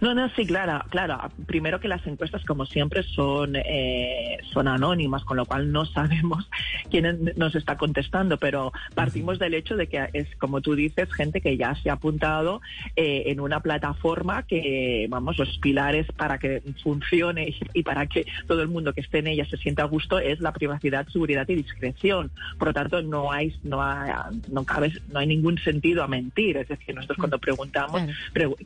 No, 0.00 0.14
no, 0.14 0.28
sí, 0.30 0.46
claro, 0.46 0.84
claro. 0.90 1.18
Primero 1.46 1.80
que 1.80 1.88
las 1.88 2.06
encuestas, 2.06 2.44
como 2.44 2.66
siempre, 2.66 3.02
son, 3.02 3.56
eh, 3.56 4.38
son 4.52 4.68
anónimas, 4.68 5.24
con 5.24 5.36
lo 5.36 5.44
cual 5.44 5.72
no 5.72 5.84
sabemos 5.86 6.48
quién 6.90 7.32
nos 7.36 7.54
está 7.54 7.76
contestando, 7.76 8.38
pero 8.38 8.72
partimos 8.94 9.38
del 9.38 9.54
hecho 9.54 9.76
de 9.76 9.88
que 9.88 10.08
es, 10.12 10.28
como 10.36 10.60
tú 10.60 10.74
dices, 10.74 11.12
gente 11.12 11.40
que 11.40 11.56
ya 11.56 11.74
se 11.76 11.90
ha 11.90 11.94
apuntado 11.94 12.60
eh, 12.96 13.24
en 13.26 13.40
una 13.40 13.60
plataforma 13.60 14.44
que, 14.44 15.06
vamos, 15.08 15.38
los 15.38 15.58
pilares 15.58 16.06
para 16.16 16.38
que 16.38 16.62
funcione 16.82 17.54
y, 17.74 17.82
para 17.82 18.06
que 18.06 18.26
todo 18.46 18.62
el 18.62 18.68
mundo 18.68 18.92
que 18.92 19.00
esté 19.00 19.18
en 19.18 19.28
ella 19.28 19.44
se 19.46 19.56
sienta 19.56 19.82
a 19.82 19.86
gusto 19.86 20.18
es 20.18 20.40
la 20.40 20.52
privacidad, 20.52 21.08
seguridad 21.08 21.48
y 21.48 21.56
discreción. 21.56 22.30
Por 22.58 22.68
lo 22.68 22.74
tanto, 22.74 23.02
no 23.02 23.32
hay, 23.32 23.54
no 23.64 23.82
hay, 23.82 24.12
no 24.50 24.64
cabe, 24.64 24.92
no 25.12 25.18
hay 25.18 25.26
ningún 25.26 25.58
sentido 25.58 26.02
a 26.02 26.08
mentir. 26.08 26.56
Es 26.56 26.68
decir, 26.68 26.94
nosotros 26.94 27.18
cuando 27.18 27.38
preguntamos, 27.38 28.02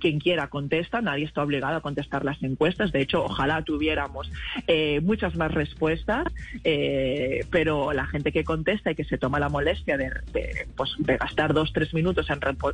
¿quién 0.00 0.19
quiera 0.26 0.49
contesta, 0.49 1.00
nadie 1.00 1.25
está 1.25 1.40
obligado 1.40 1.76
a 1.76 1.80
contestar 1.80 2.25
las 2.25 2.42
encuestas. 2.42 2.90
De 2.90 3.00
hecho, 3.00 3.25
ojalá 3.25 3.62
tuviéramos 3.62 4.28
eh, 4.66 4.99
muchas 5.00 5.37
más 5.37 5.54
respuestas, 5.54 6.26
eh, 6.64 7.47
pero 7.52 7.92
la 7.92 8.06
gente 8.06 8.33
que 8.33 8.42
contesta 8.42 8.90
y 8.90 8.97
que 8.97 9.04
se 9.04 9.18
toma 9.18 9.38
la 9.38 9.49
molestia 9.49 9.97
de, 9.97 10.11
pues, 10.75 10.97
gastar 10.99 11.54
dos, 11.54 11.73
tres 11.73 11.95
minutos 11.95 12.26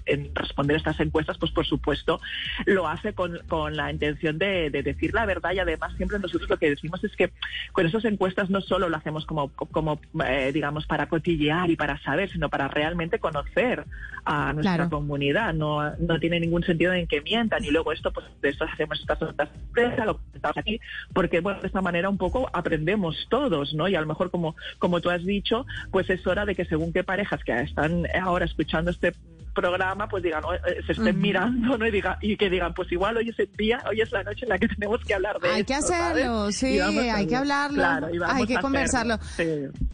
en, 0.06 0.35
responder 0.35 0.78
estas 0.78 0.99
encuestas, 1.00 1.37
pues 1.37 1.52
por 1.52 1.66
supuesto 1.66 2.23
lo 2.64 2.88
hace 2.88 3.12
con, 3.12 3.38
la 3.76 3.92
intención 3.92 4.38
de, 4.38 4.71
decir 4.71 5.12
la 5.12 5.26
verdad 5.26 5.52
y 5.52 5.59
además 5.59 5.92
siempre 5.99 6.18
nosotros 6.18 6.49
lo 6.49 6.56
que 6.56 6.71
decimos 6.71 7.04
es 7.04 7.14
que 7.16 7.32
con 7.73 7.85
esas 7.85 8.06
encuestas 8.06 8.49
no 8.49 8.62
solo 8.62 8.88
lo 8.88 8.97
hacemos 8.97 9.26
como, 9.26 9.49
como 9.50 10.00
eh, 10.26 10.52
digamos, 10.54 10.87
para 10.87 11.06
cotillear 11.06 11.71
y 11.71 11.76
para 11.76 11.99
saber, 11.99 12.30
sino 12.30 12.49
para 12.49 12.68
realmente 12.68 13.18
conocer 13.18 13.85
a 14.25 14.54
nuestra 14.54 14.88
comunidad. 14.88 15.52
No, 15.52 15.94
no 15.99 16.18
tiene 16.18 16.40
ningún 16.40 16.64
sentido 16.64 16.94
en 16.94 17.06
que 17.06 17.21
mientan 17.21 17.41
y 17.61 17.70
luego 17.70 17.92
esto, 17.92 18.12
pues 18.12 18.26
de 18.40 18.49
esto 18.50 18.64
hacemos 18.64 19.00
estas 19.00 19.20
otras 19.22 19.49
empresas, 19.54 20.06
lo 20.06 20.20
estamos 20.34 20.56
aquí, 20.56 20.80
porque 21.12 21.40
bueno, 21.40 21.61
de 21.61 21.66
esta 21.66 21.80
manera 21.80 22.08
un 22.08 22.18
poco 22.18 22.49
aprendemos 22.52 23.26
todos, 23.28 23.75
¿no? 23.75 23.88
Y 23.88 23.94
a 23.94 24.00
lo 24.00 24.06
mejor 24.06 24.30
como, 24.30 24.54
como 24.78 25.00
tú 25.00 25.11
has 25.11 25.25
dicho, 25.25 25.66
pues 25.90 26.08
es 26.11 26.26
hora 26.26 26.44
de 26.44 26.54
que 26.54 26.64
según 26.64 26.92
qué 26.92 27.04
parejas 27.04 27.42
que 27.44 27.52
están 27.61 28.06
ahora 28.20 28.44
escuchando 28.44 28.90
este 28.90 29.12
programa, 29.52 30.09
pues 30.09 30.23
digan, 30.23 30.42
eh, 30.66 30.82
se 30.87 30.92
estén 30.92 31.21
mirando, 31.21 31.76
¿no? 31.78 31.87
Y, 31.87 31.90
diga, 31.90 32.18
y 32.21 32.37
que 32.37 32.50
digan, 32.50 32.75
pues 32.75 32.90
igual 32.92 33.16
hoy 33.16 33.28
es 33.28 33.38
el 33.38 33.50
día, 33.56 33.82
hoy 33.88 34.00
es 34.00 34.11
la 34.12 34.23
noche 34.23 34.44
en 34.44 34.49
la 34.50 34.59
que 34.59 34.68
tenemos 34.68 35.00
que 35.04 35.14
hablar 35.14 35.38
de 35.40 35.49
Hay 35.49 35.64
que 35.64 35.75
hacerlo, 35.75 36.50
sí, 36.52 36.78
hay 36.78 37.26
que 37.26 37.37
hablarlo, 37.37 37.85
hay 38.26 38.47
que 38.47 38.56
conversarlo. 38.56 39.18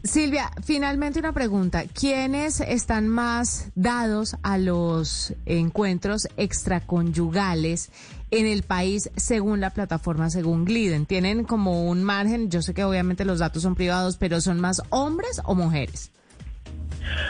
Silvia, 0.02 0.50
finalmente 0.64 1.18
una 1.18 1.32
pregunta. 1.32 1.84
¿Quiénes 1.92 2.60
están 2.60 3.08
más 3.08 3.70
dados 3.74 4.36
a 4.42 4.58
los 4.58 5.34
encuentros 5.46 6.28
extraconyugales 6.36 7.90
en 8.30 8.46
el 8.46 8.62
país 8.62 9.10
según 9.16 9.60
la 9.60 9.70
plataforma, 9.70 10.30
según 10.30 10.64
Gliden? 10.64 11.06
¿Tienen 11.06 11.44
como 11.44 11.88
un 11.88 12.04
margen? 12.04 12.50
Yo 12.50 12.62
sé 12.62 12.74
que 12.74 12.84
obviamente 12.84 13.24
los 13.24 13.40
datos 13.40 13.62
son 13.62 13.74
privados, 13.74 14.16
pero 14.16 14.40
¿son 14.40 14.60
más 14.60 14.82
hombres 14.90 15.40
o 15.44 15.54
mujeres? 15.54 16.10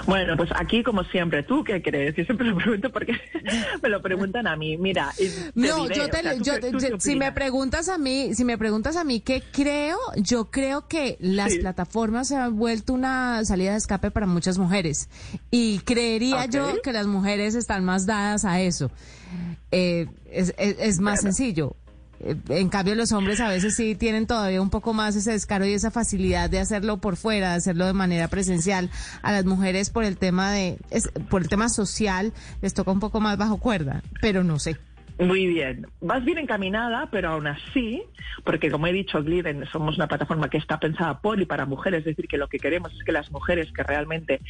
Bueno, 0.06 0.36
pues 0.36 0.50
aquí 0.54 0.82
como 0.82 1.04
siempre, 1.04 1.42
¿tú 1.42 1.64
qué 1.64 1.82
crees? 1.82 2.14
Yo 2.16 2.24
siempre 2.24 2.46
lo 2.48 2.56
pregunto 2.56 2.90
porque 2.90 3.12
me 3.82 3.88
lo 3.88 4.00
preguntan 4.02 4.46
a 4.46 4.56
mí. 4.56 4.76
Mira, 4.76 5.12
no, 5.54 5.88
yo 5.88 6.08
te, 6.08 7.00
si 7.00 7.16
me 7.16 7.32
preguntas 7.32 7.88
a 7.88 7.98
mí, 7.98 8.34
si 8.34 8.44
me 8.44 8.58
preguntas 8.58 8.96
a 8.96 9.04
mí 9.04 9.20
qué 9.20 9.42
creo, 9.52 9.98
yo 10.16 10.50
creo 10.50 10.88
que 10.88 11.16
las 11.20 11.54
plataformas 11.56 12.28
se 12.28 12.36
han 12.36 12.56
vuelto 12.56 12.92
una 12.92 13.44
salida 13.44 13.72
de 13.72 13.78
escape 13.78 14.10
para 14.10 14.26
muchas 14.26 14.58
mujeres 14.58 15.08
y 15.50 15.78
creería 15.80 16.46
yo 16.46 16.80
que 16.82 16.92
las 16.92 17.06
mujeres 17.06 17.54
están 17.54 17.84
más 17.84 18.06
dadas 18.06 18.44
a 18.44 18.60
eso. 18.60 18.90
Eh, 19.70 20.06
es, 20.30 20.54
es, 20.58 21.00
más 21.00 21.20
sencillo. 21.20 21.76
Eh, 22.20 22.36
en 22.48 22.68
cambio, 22.68 22.94
los 22.94 23.12
hombres 23.12 23.40
a 23.40 23.48
veces 23.48 23.76
sí 23.76 23.94
tienen 23.94 24.26
todavía 24.26 24.60
un 24.60 24.70
poco 24.70 24.92
más 24.92 25.16
ese 25.16 25.32
descaro 25.32 25.66
y 25.66 25.72
esa 25.72 25.90
facilidad 25.90 26.50
de 26.50 26.60
hacerlo 26.60 26.98
por 26.98 27.16
fuera, 27.16 27.50
de 27.50 27.56
hacerlo 27.56 27.86
de 27.86 27.92
manera 27.92 28.28
presencial. 28.28 28.90
A 29.22 29.32
las 29.32 29.44
mujeres 29.44 29.90
por 29.90 30.04
el 30.04 30.16
tema 30.16 30.52
de, 30.52 30.78
por 31.28 31.42
el 31.42 31.48
tema 31.48 31.68
social 31.68 32.32
les 32.62 32.74
toca 32.74 32.90
un 32.90 33.00
poco 33.00 33.20
más 33.20 33.36
bajo 33.36 33.58
cuerda, 33.58 34.02
pero 34.20 34.44
no 34.44 34.58
sé. 34.58 34.76
Muy 35.18 35.48
bien. 35.48 35.84
Vas 36.00 36.24
bien 36.24 36.38
encaminada, 36.38 37.08
pero 37.10 37.30
aún 37.30 37.48
así, 37.48 38.04
porque 38.44 38.70
como 38.70 38.86
he 38.86 38.92
dicho, 38.92 39.20
Gliden 39.20 39.66
somos 39.66 39.96
una 39.96 40.06
plataforma 40.06 40.48
que 40.48 40.58
está 40.58 40.78
pensada 40.78 41.18
por 41.18 41.40
y 41.40 41.44
para 41.44 41.66
mujeres, 41.66 42.00
es 42.00 42.04
decir, 42.04 42.28
que 42.28 42.38
lo 42.38 42.46
que 42.46 42.58
queremos 42.58 42.92
es 42.94 43.02
que 43.02 43.10
las 43.10 43.32
mujeres 43.32 43.72
que 43.72 43.82
realmente 43.82 44.40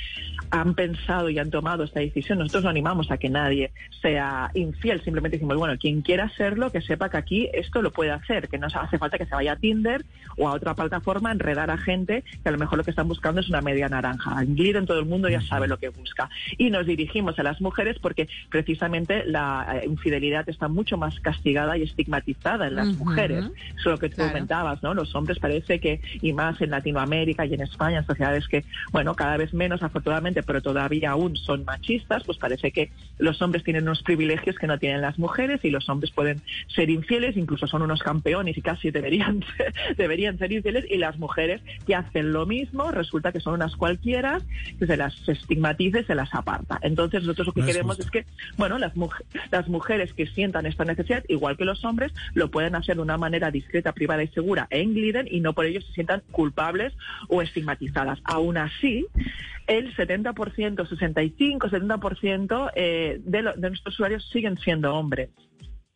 han 0.51 0.75
pensado 0.75 1.31
y 1.31 1.39
han 1.39 1.51
tomado 1.51 1.85
esta 1.85 2.01
decisión, 2.01 2.39
nosotros 2.39 2.65
no 2.65 2.71
animamos 2.71 3.11
a 3.11 3.17
que 3.17 3.31
nadie 3.31 3.73
sea 4.03 4.51
infiel, 4.53 5.03
simplemente 5.03 5.39
decimos, 5.39 5.57
bueno, 5.57 5.79
quien 5.79 6.03
quiera 6.03 6.25
hacerlo, 6.25 6.71
que 6.71 6.83
sepa 6.83 7.09
que 7.09 7.17
aquí 7.17 7.49
esto 7.55 7.81
lo 7.81 7.91
puede 7.91 8.11
hacer, 8.11 8.49
que 8.49 8.59
no 8.59 8.67
hace 8.67 8.99
falta 8.99 9.17
que 9.17 9.25
se 9.25 9.35
vaya 9.35 9.53
a 9.53 9.57
Tinder 9.57 10.05
o 10.37 10.49
a 10.49 10.53
otra 10.53 10.75
plataforma 10.75 11.31
a 11.31 11.33
enredar 11.33 11.71
a 11.71 11.79
gente 11.79 12.25
que 12.43 12.49
a 12.49 12.53
lo 12.53 12.59
mejor 12.59 12.77
lo 12.77 12.85
que 12.85 12.91
están 12.91 13.09
buscando 13.09 13.41
es 13.41 13.49
una 13.49 13.63
media 13.63 13.89
naranja. 13.89 14.43
En 14.43 14.55
Gliden 14.55 14.85
todo 14.85 14.99
el 14.99 15.07
mundo 15.07 15.31
ya 15.31 15.41
sabe 15.41 15.67
lo 15.67 15.79
que 15.79 15.89
busca. 15.89 16.29
Y 16.59 16.69
nos 16.69 16.85
dirigimos 16.85 17.39
a 17.39 17.43
las 17.43 17.63
mujeres 17.63 17.99
porque 17.99 18.29
precisamente 18.51 19.25
la 19.25 19.81
eh, 19.81 19.87
infidelidad 19.87 20.47
es 20.47 20.58
está 20.59 20.67
mucho 20.67 20.97
más 20.97 21.21
castigada 21.21 21.79
y 21.79 21.85
estigmatizada 21.85 22.67
en 22.67 22.75
las 22.75 22.89
mujeres. 22.89 23.45
Eso 23.45 23.79
es 23.79 23.87
lo 23.87 23.99
que 23.99 24.09
tú 24.09 24.17
comentabas, 24.17 24.83
¿no? 24.83 24.93
Los 24.93 25.15
hombres 25.15 25.39
parece 25.39 25.79
que, 25.79 26.01
y 26.21 26.33
más 26.33 26.61
en 26.61 26.71
Latinoamérica 26.71 27.47
y 27.47 27.55
en 27.55 27.61
España, 27.61 27.99
en 27.99 28.07
sociedades 28.07 28.49
que, 28.49 28.65
bueno, 28.91 29.15
cada 29.15 29.37
vez 29.37 29.55
menos 29.55 29.85
afortunadamente, 29.85 30.43
pero 30.43 30.61
todavía 30.61 31.13
aún 31.13 31.37
son 31.37 31.65
machistas, 31.65 32.25
pues 32.25 32.39
parece 32.39 32.73
que 32.73 32.91
los 33.19 33.41
hombres 33.41 33.63
tienen 33.63 33.85
unos 33.85 34.03
privilegios 34.03 34.57
que 34.57 34.67
no 34.67 34.79
tienen 34.79 35.01
las 35.01 35.17
mujeres 35.17 35.65
y 35.65 35.71
los 35.71 35.89
hombres 35.89 36.11
pueden 36.11 36.43
ser 36.67 36.91
infieles, 36.91 37.37
incluso 37.37 37.69
son 37.69 37.83
unos 37.83 38.03
campeones 38.03 38.59
y 38.59 38.63
casi 38.63 38.91
deberían 38.91 39.45
ser, 39.57 39.73
deberían 39.97 40.39
ser 40.39 40.51
infieles, 40.51 40.87
y 40.91 40.97
las 40.97 41.19
mujeres 41.19 41.61
que 41.87 41.95
hacen 41.95 42.33
lo 42.33 42.47
mismo, 42.47 42.91
resulta 42.91 43.31
que 43.31 43.39
son 43.39 43.55
unas 43.55 43.77
cualquiera, 43.77 44.41
que 44.77 44.87
se 44.87 44.97
las 44.97 45.17
estigmatice, 45.29 46.03
se 46.03 46.17
las 46.17 46.35
aparta. 46.35 46.81
Entonces 46.83 47.23
nosotros 47.23 47.47
lo 47.47 47.53
que 47.53 47.65
queremos 47.65 48.01
es 48.01 48.11
que, 48.11 48.27
bueno, 48.57 48.77
las, 48.79 48.93
las 49.53 49.69
mujeres 49.69 50.13
que 50.15 50.27
sienten 50.27 50.48
esta 50.67 50.85
necesidad, 50.85 51.25
igual 51.29 51.57
que 51.57 51.65
los 51.65 51.85
hombres, 51.85 52.13
lo 52.35 52.51
pueden 52.51 52.75
hacer 52.75 52.97
de 52.97 53.03
una 53.03 53.19
manera 53.19 53.51
discreta, 53.51 53.93
privada 53.93 54.23
y 54.23 54.29
segura 54.29 54.67
en 54.71 54.95
Gliden 54.95 55.29
y 55.31 55.41
no 55.41 55.53
por 55.53 55.67
ello 55.67 55.81
se 55.81 55.93
sientan 55.93 56.23
culpables 56.31 56.95
o 57.29 57.43
estigmatizadas. 57.43 58.21
Aún 58.25 58.57
así, 58.57 59.07
el 59.67 59.95
70%, 59.95 60.89
65, 60.89 61.69
70% 61.69 62.73
eh, 62.75 63.21
de, 63.25 63.43
de 63.57 63.69
nuestros 63.69 63.95
usuarios 63.95 64.29
siguen 64.31 64.57
siendo 64.59 64.95
hombres. 64.95 65.31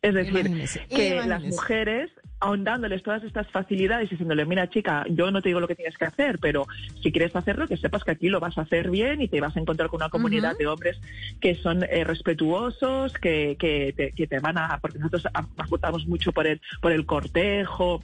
Es 0.01 0.13
decir, 0.13 0.51
que 0.89 1.21
las 1.25 1.41
mujeres 1.41 2.11
ahondándoles 2.43 3.01
todas 3.03 3.23
estas 3.23 3.47
facilidades 3.47 4.07
y 4.07 4.09
diciéndole, 4.11 4.45
mira 4.45 4.69
chica, 4.69 5.05
yo 5.09 5.31
no 5.31 5.41
te 5.41 5.47
digo 5.49 5.61
lo 5.61 5.67
que 5.67 5.75
tienes 5.75 5.97
que 5.97 6.03
hacer, 6.03 6.39
pero 6.39 6.67
si 7.01 7.09
quieres 7.11 7.33
hacerlo, 7.35 7.67
que 7.67 7.77
sepas 7.77 8.03
que 8.03 8.11
aquí 8.11 8.27
lo 8.27 8.41
vas 8.41 8.57
a 8.57 8.61
hacer 8.61 8.91
bien 8.91 9.21
y 9.21 9.29
te 9.29 9.39
vas 9.39 9.55
a 9.55 9.61
encontrar 9.61 9.89
con 9.89 10.01
una 10.01 10.09
comunidad 10.09 10.57
de 10.57 10.67
hombres 10.67 10.99
que 11.39 11.55
son 11.55 11.83
eh, 11.83 12.03
respetuosos, 12.03 13.13
que, 13.13 13.55
que, 13.57 13.93
te, 13.95 14.11
que 14.11 14.27
te 14.27 14.39
van 14.39 14.57
a, 14.57 14.77
porque 14.81 14.99
nosotros 14.99 15.25
apostamos 15.33 16.05
mucho 16.05 16.33
por 16.33 16.45
el, 16.45 16.59
por 16.81 16.91
el 16.91 17.05
cortejo, 17.05 18.01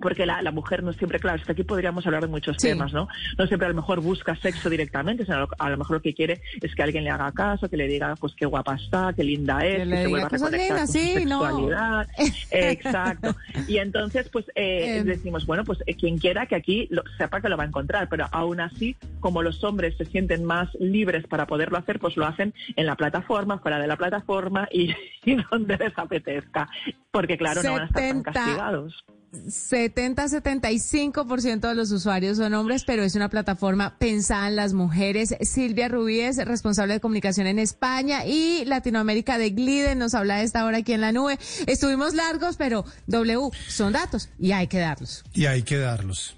porque 0.00 0.26
la, 0.26 0.42
la, 0.42 0.50
mujer 0.50 0.82
no 0.82 0.92
siempre, 0.92 1.18
claro, 1.18 1.40
hasta 1.40 1.52
aquí 1.52 1.64
podríamos 1.64 2.06
hablar 2.06 2.22
de 2.22 2.28
muchos 2.28 2.56
temas, 2.56 2.92
¿no? 2.92 3.08
No 3.38 3.46
siempre 3.46 3.66
a 3.66 3.68
lo 3.70 3.76
mejor 3.76 4.00
busca 4.00 4.34
sexo 4.36 4.68
directamente, 4.70 5.24
sino 5.24 5.48
a 5.58 5.70
lo 5.70 5.76
mejor 5.76 5.96
lo 5.96 6.02
que 6.02 6.14
quiere 6.14 6.40
es 6.60 6.74
que 6.74 6.82
alguien 6.82 7.04
le 7.04 7.10
haga 7.10 7.30
caso, 7.32 7.68
que 7.68 7.76
le 7.76 7.86
diga, 7.86 8.14
pues 8.16 8.34
qué 8.34 8.46
guapa 8.46 8.76
está, 8.76 9.12
qué 9.14 9.24
linda 9.24 9.64
es, 9.64 9.88
que, 9.88 9.96
se 9.96 10.06
vuelva 10.08 10.26
a 10.26 10.30
reconectar 10.30 10.78
con 10.78 10.88
sí, 10.88 11.14
sexualidad. 11.14 12.08
Exacto. 12.50 13.36
Y 13.68 13.78
entonces, 13.78 14.28
pues 14.30 14.46
eh, 14.54 14.98
em. 14.98 15.06
decimos, 15.06 15.46
bueno, 15.46 15.64
pues 15.64 15.80
eh, 15.86 15.94
quien 15.94 16.18
quiera 16.18 16.46
que 16.46 16.54
aquí 16.54 16.88
lo, 16.90 17.02
sepa 17.18 17.40
que 17.40 17.48
lo 17.48 17.56
va 17.56 17.64
a 17.64 17.66
encontrar, 17.66 18.08
pero 18.08 18.26
aún 18.32 18.60
así, 18.60 18.96
como 19.20 19.42
los 19.42 19.62
hombres 19.64 19.96
se 19.96 20.04
sienten 20.04 20.44
más 20.44 20.68
libres 20.78 21.26
para 21.26 21.46
poderlo 21.46 21.78
hacer, 21.78 21.98
pues 21.98 22.16
lo 22.16 22.26
hacen 22.26 22.54
en 22.76 22.86
la 22.86 22.96
plataforma, 22.96 23.58
fuera 23.58 23.78
de 23.78 23.86
la 23.86 23.96
plataforma 23.96 24.68
y, 24.70 24.94
y 25.24 25.36
donde 25.50 25.76
les 25.76 25.96
apetezca, 25.98 26.68
porque 27.10 27.36
claro, 27.36 27.62
no 27.62 27.72
van 27.72 27.82
a 27.82 27.86
estar 27.86 28.02
tan 28.02 28.22
castigados. 28.22 29.04
70-75% 29.32 31.68
de 31.68 31.74
los 31.74 31.92
usuarios 31.92 32.38
son 32.38 32.54
hombres, 32.54 32.84
pero 32.84 33.04
es 33.04 33.14
una 33.14 33.28
plataforma 33.28 33.96
pensada 33.98 34.48
en 34.48 34.56
las 34.56 34.72
mujeres. 34.72 35.36
Silvia 35.40 35.88
Rubíes, 35.88 36.44
responsable 36.44 36.94
de 36.94 37.00
comunicación 37.00 37.46
en 37.46 37.58
España 37.58 38.24
y 38.26 38.64
Latinoamérica 38.64 39.36
de 39.38 39.50
Gliden, 39.50 39.98
nos 39.98 40.14
habla 40.14 40.38
de 40.38 40.44
esta 40.44 40.64
hora 40.64 40.78
aquí 40.78 40.94
en 40.94 41.00
la 41.00 41.12
nube. 41.12 41.38
Estuvimos 41.66 42.14
largos, 42.14 42.56
pero 42.56 42.84
W 43.06 43.50
son 43.68 43.92
datos 43.92 44.28
y 44.38 44.52
hay 44.52 44.66
que 44.66 44.78
darlos. 44.78 45.24
Y 45.32 45.46
hay 45.46 45.62
que 45.62 45.78
darlos. 45.78 46.36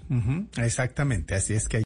Exactamente, 0.57 1.33
así 1.33 1.53
es 1.53 1.67
que 1.67 1.77
hay 1.77 1.81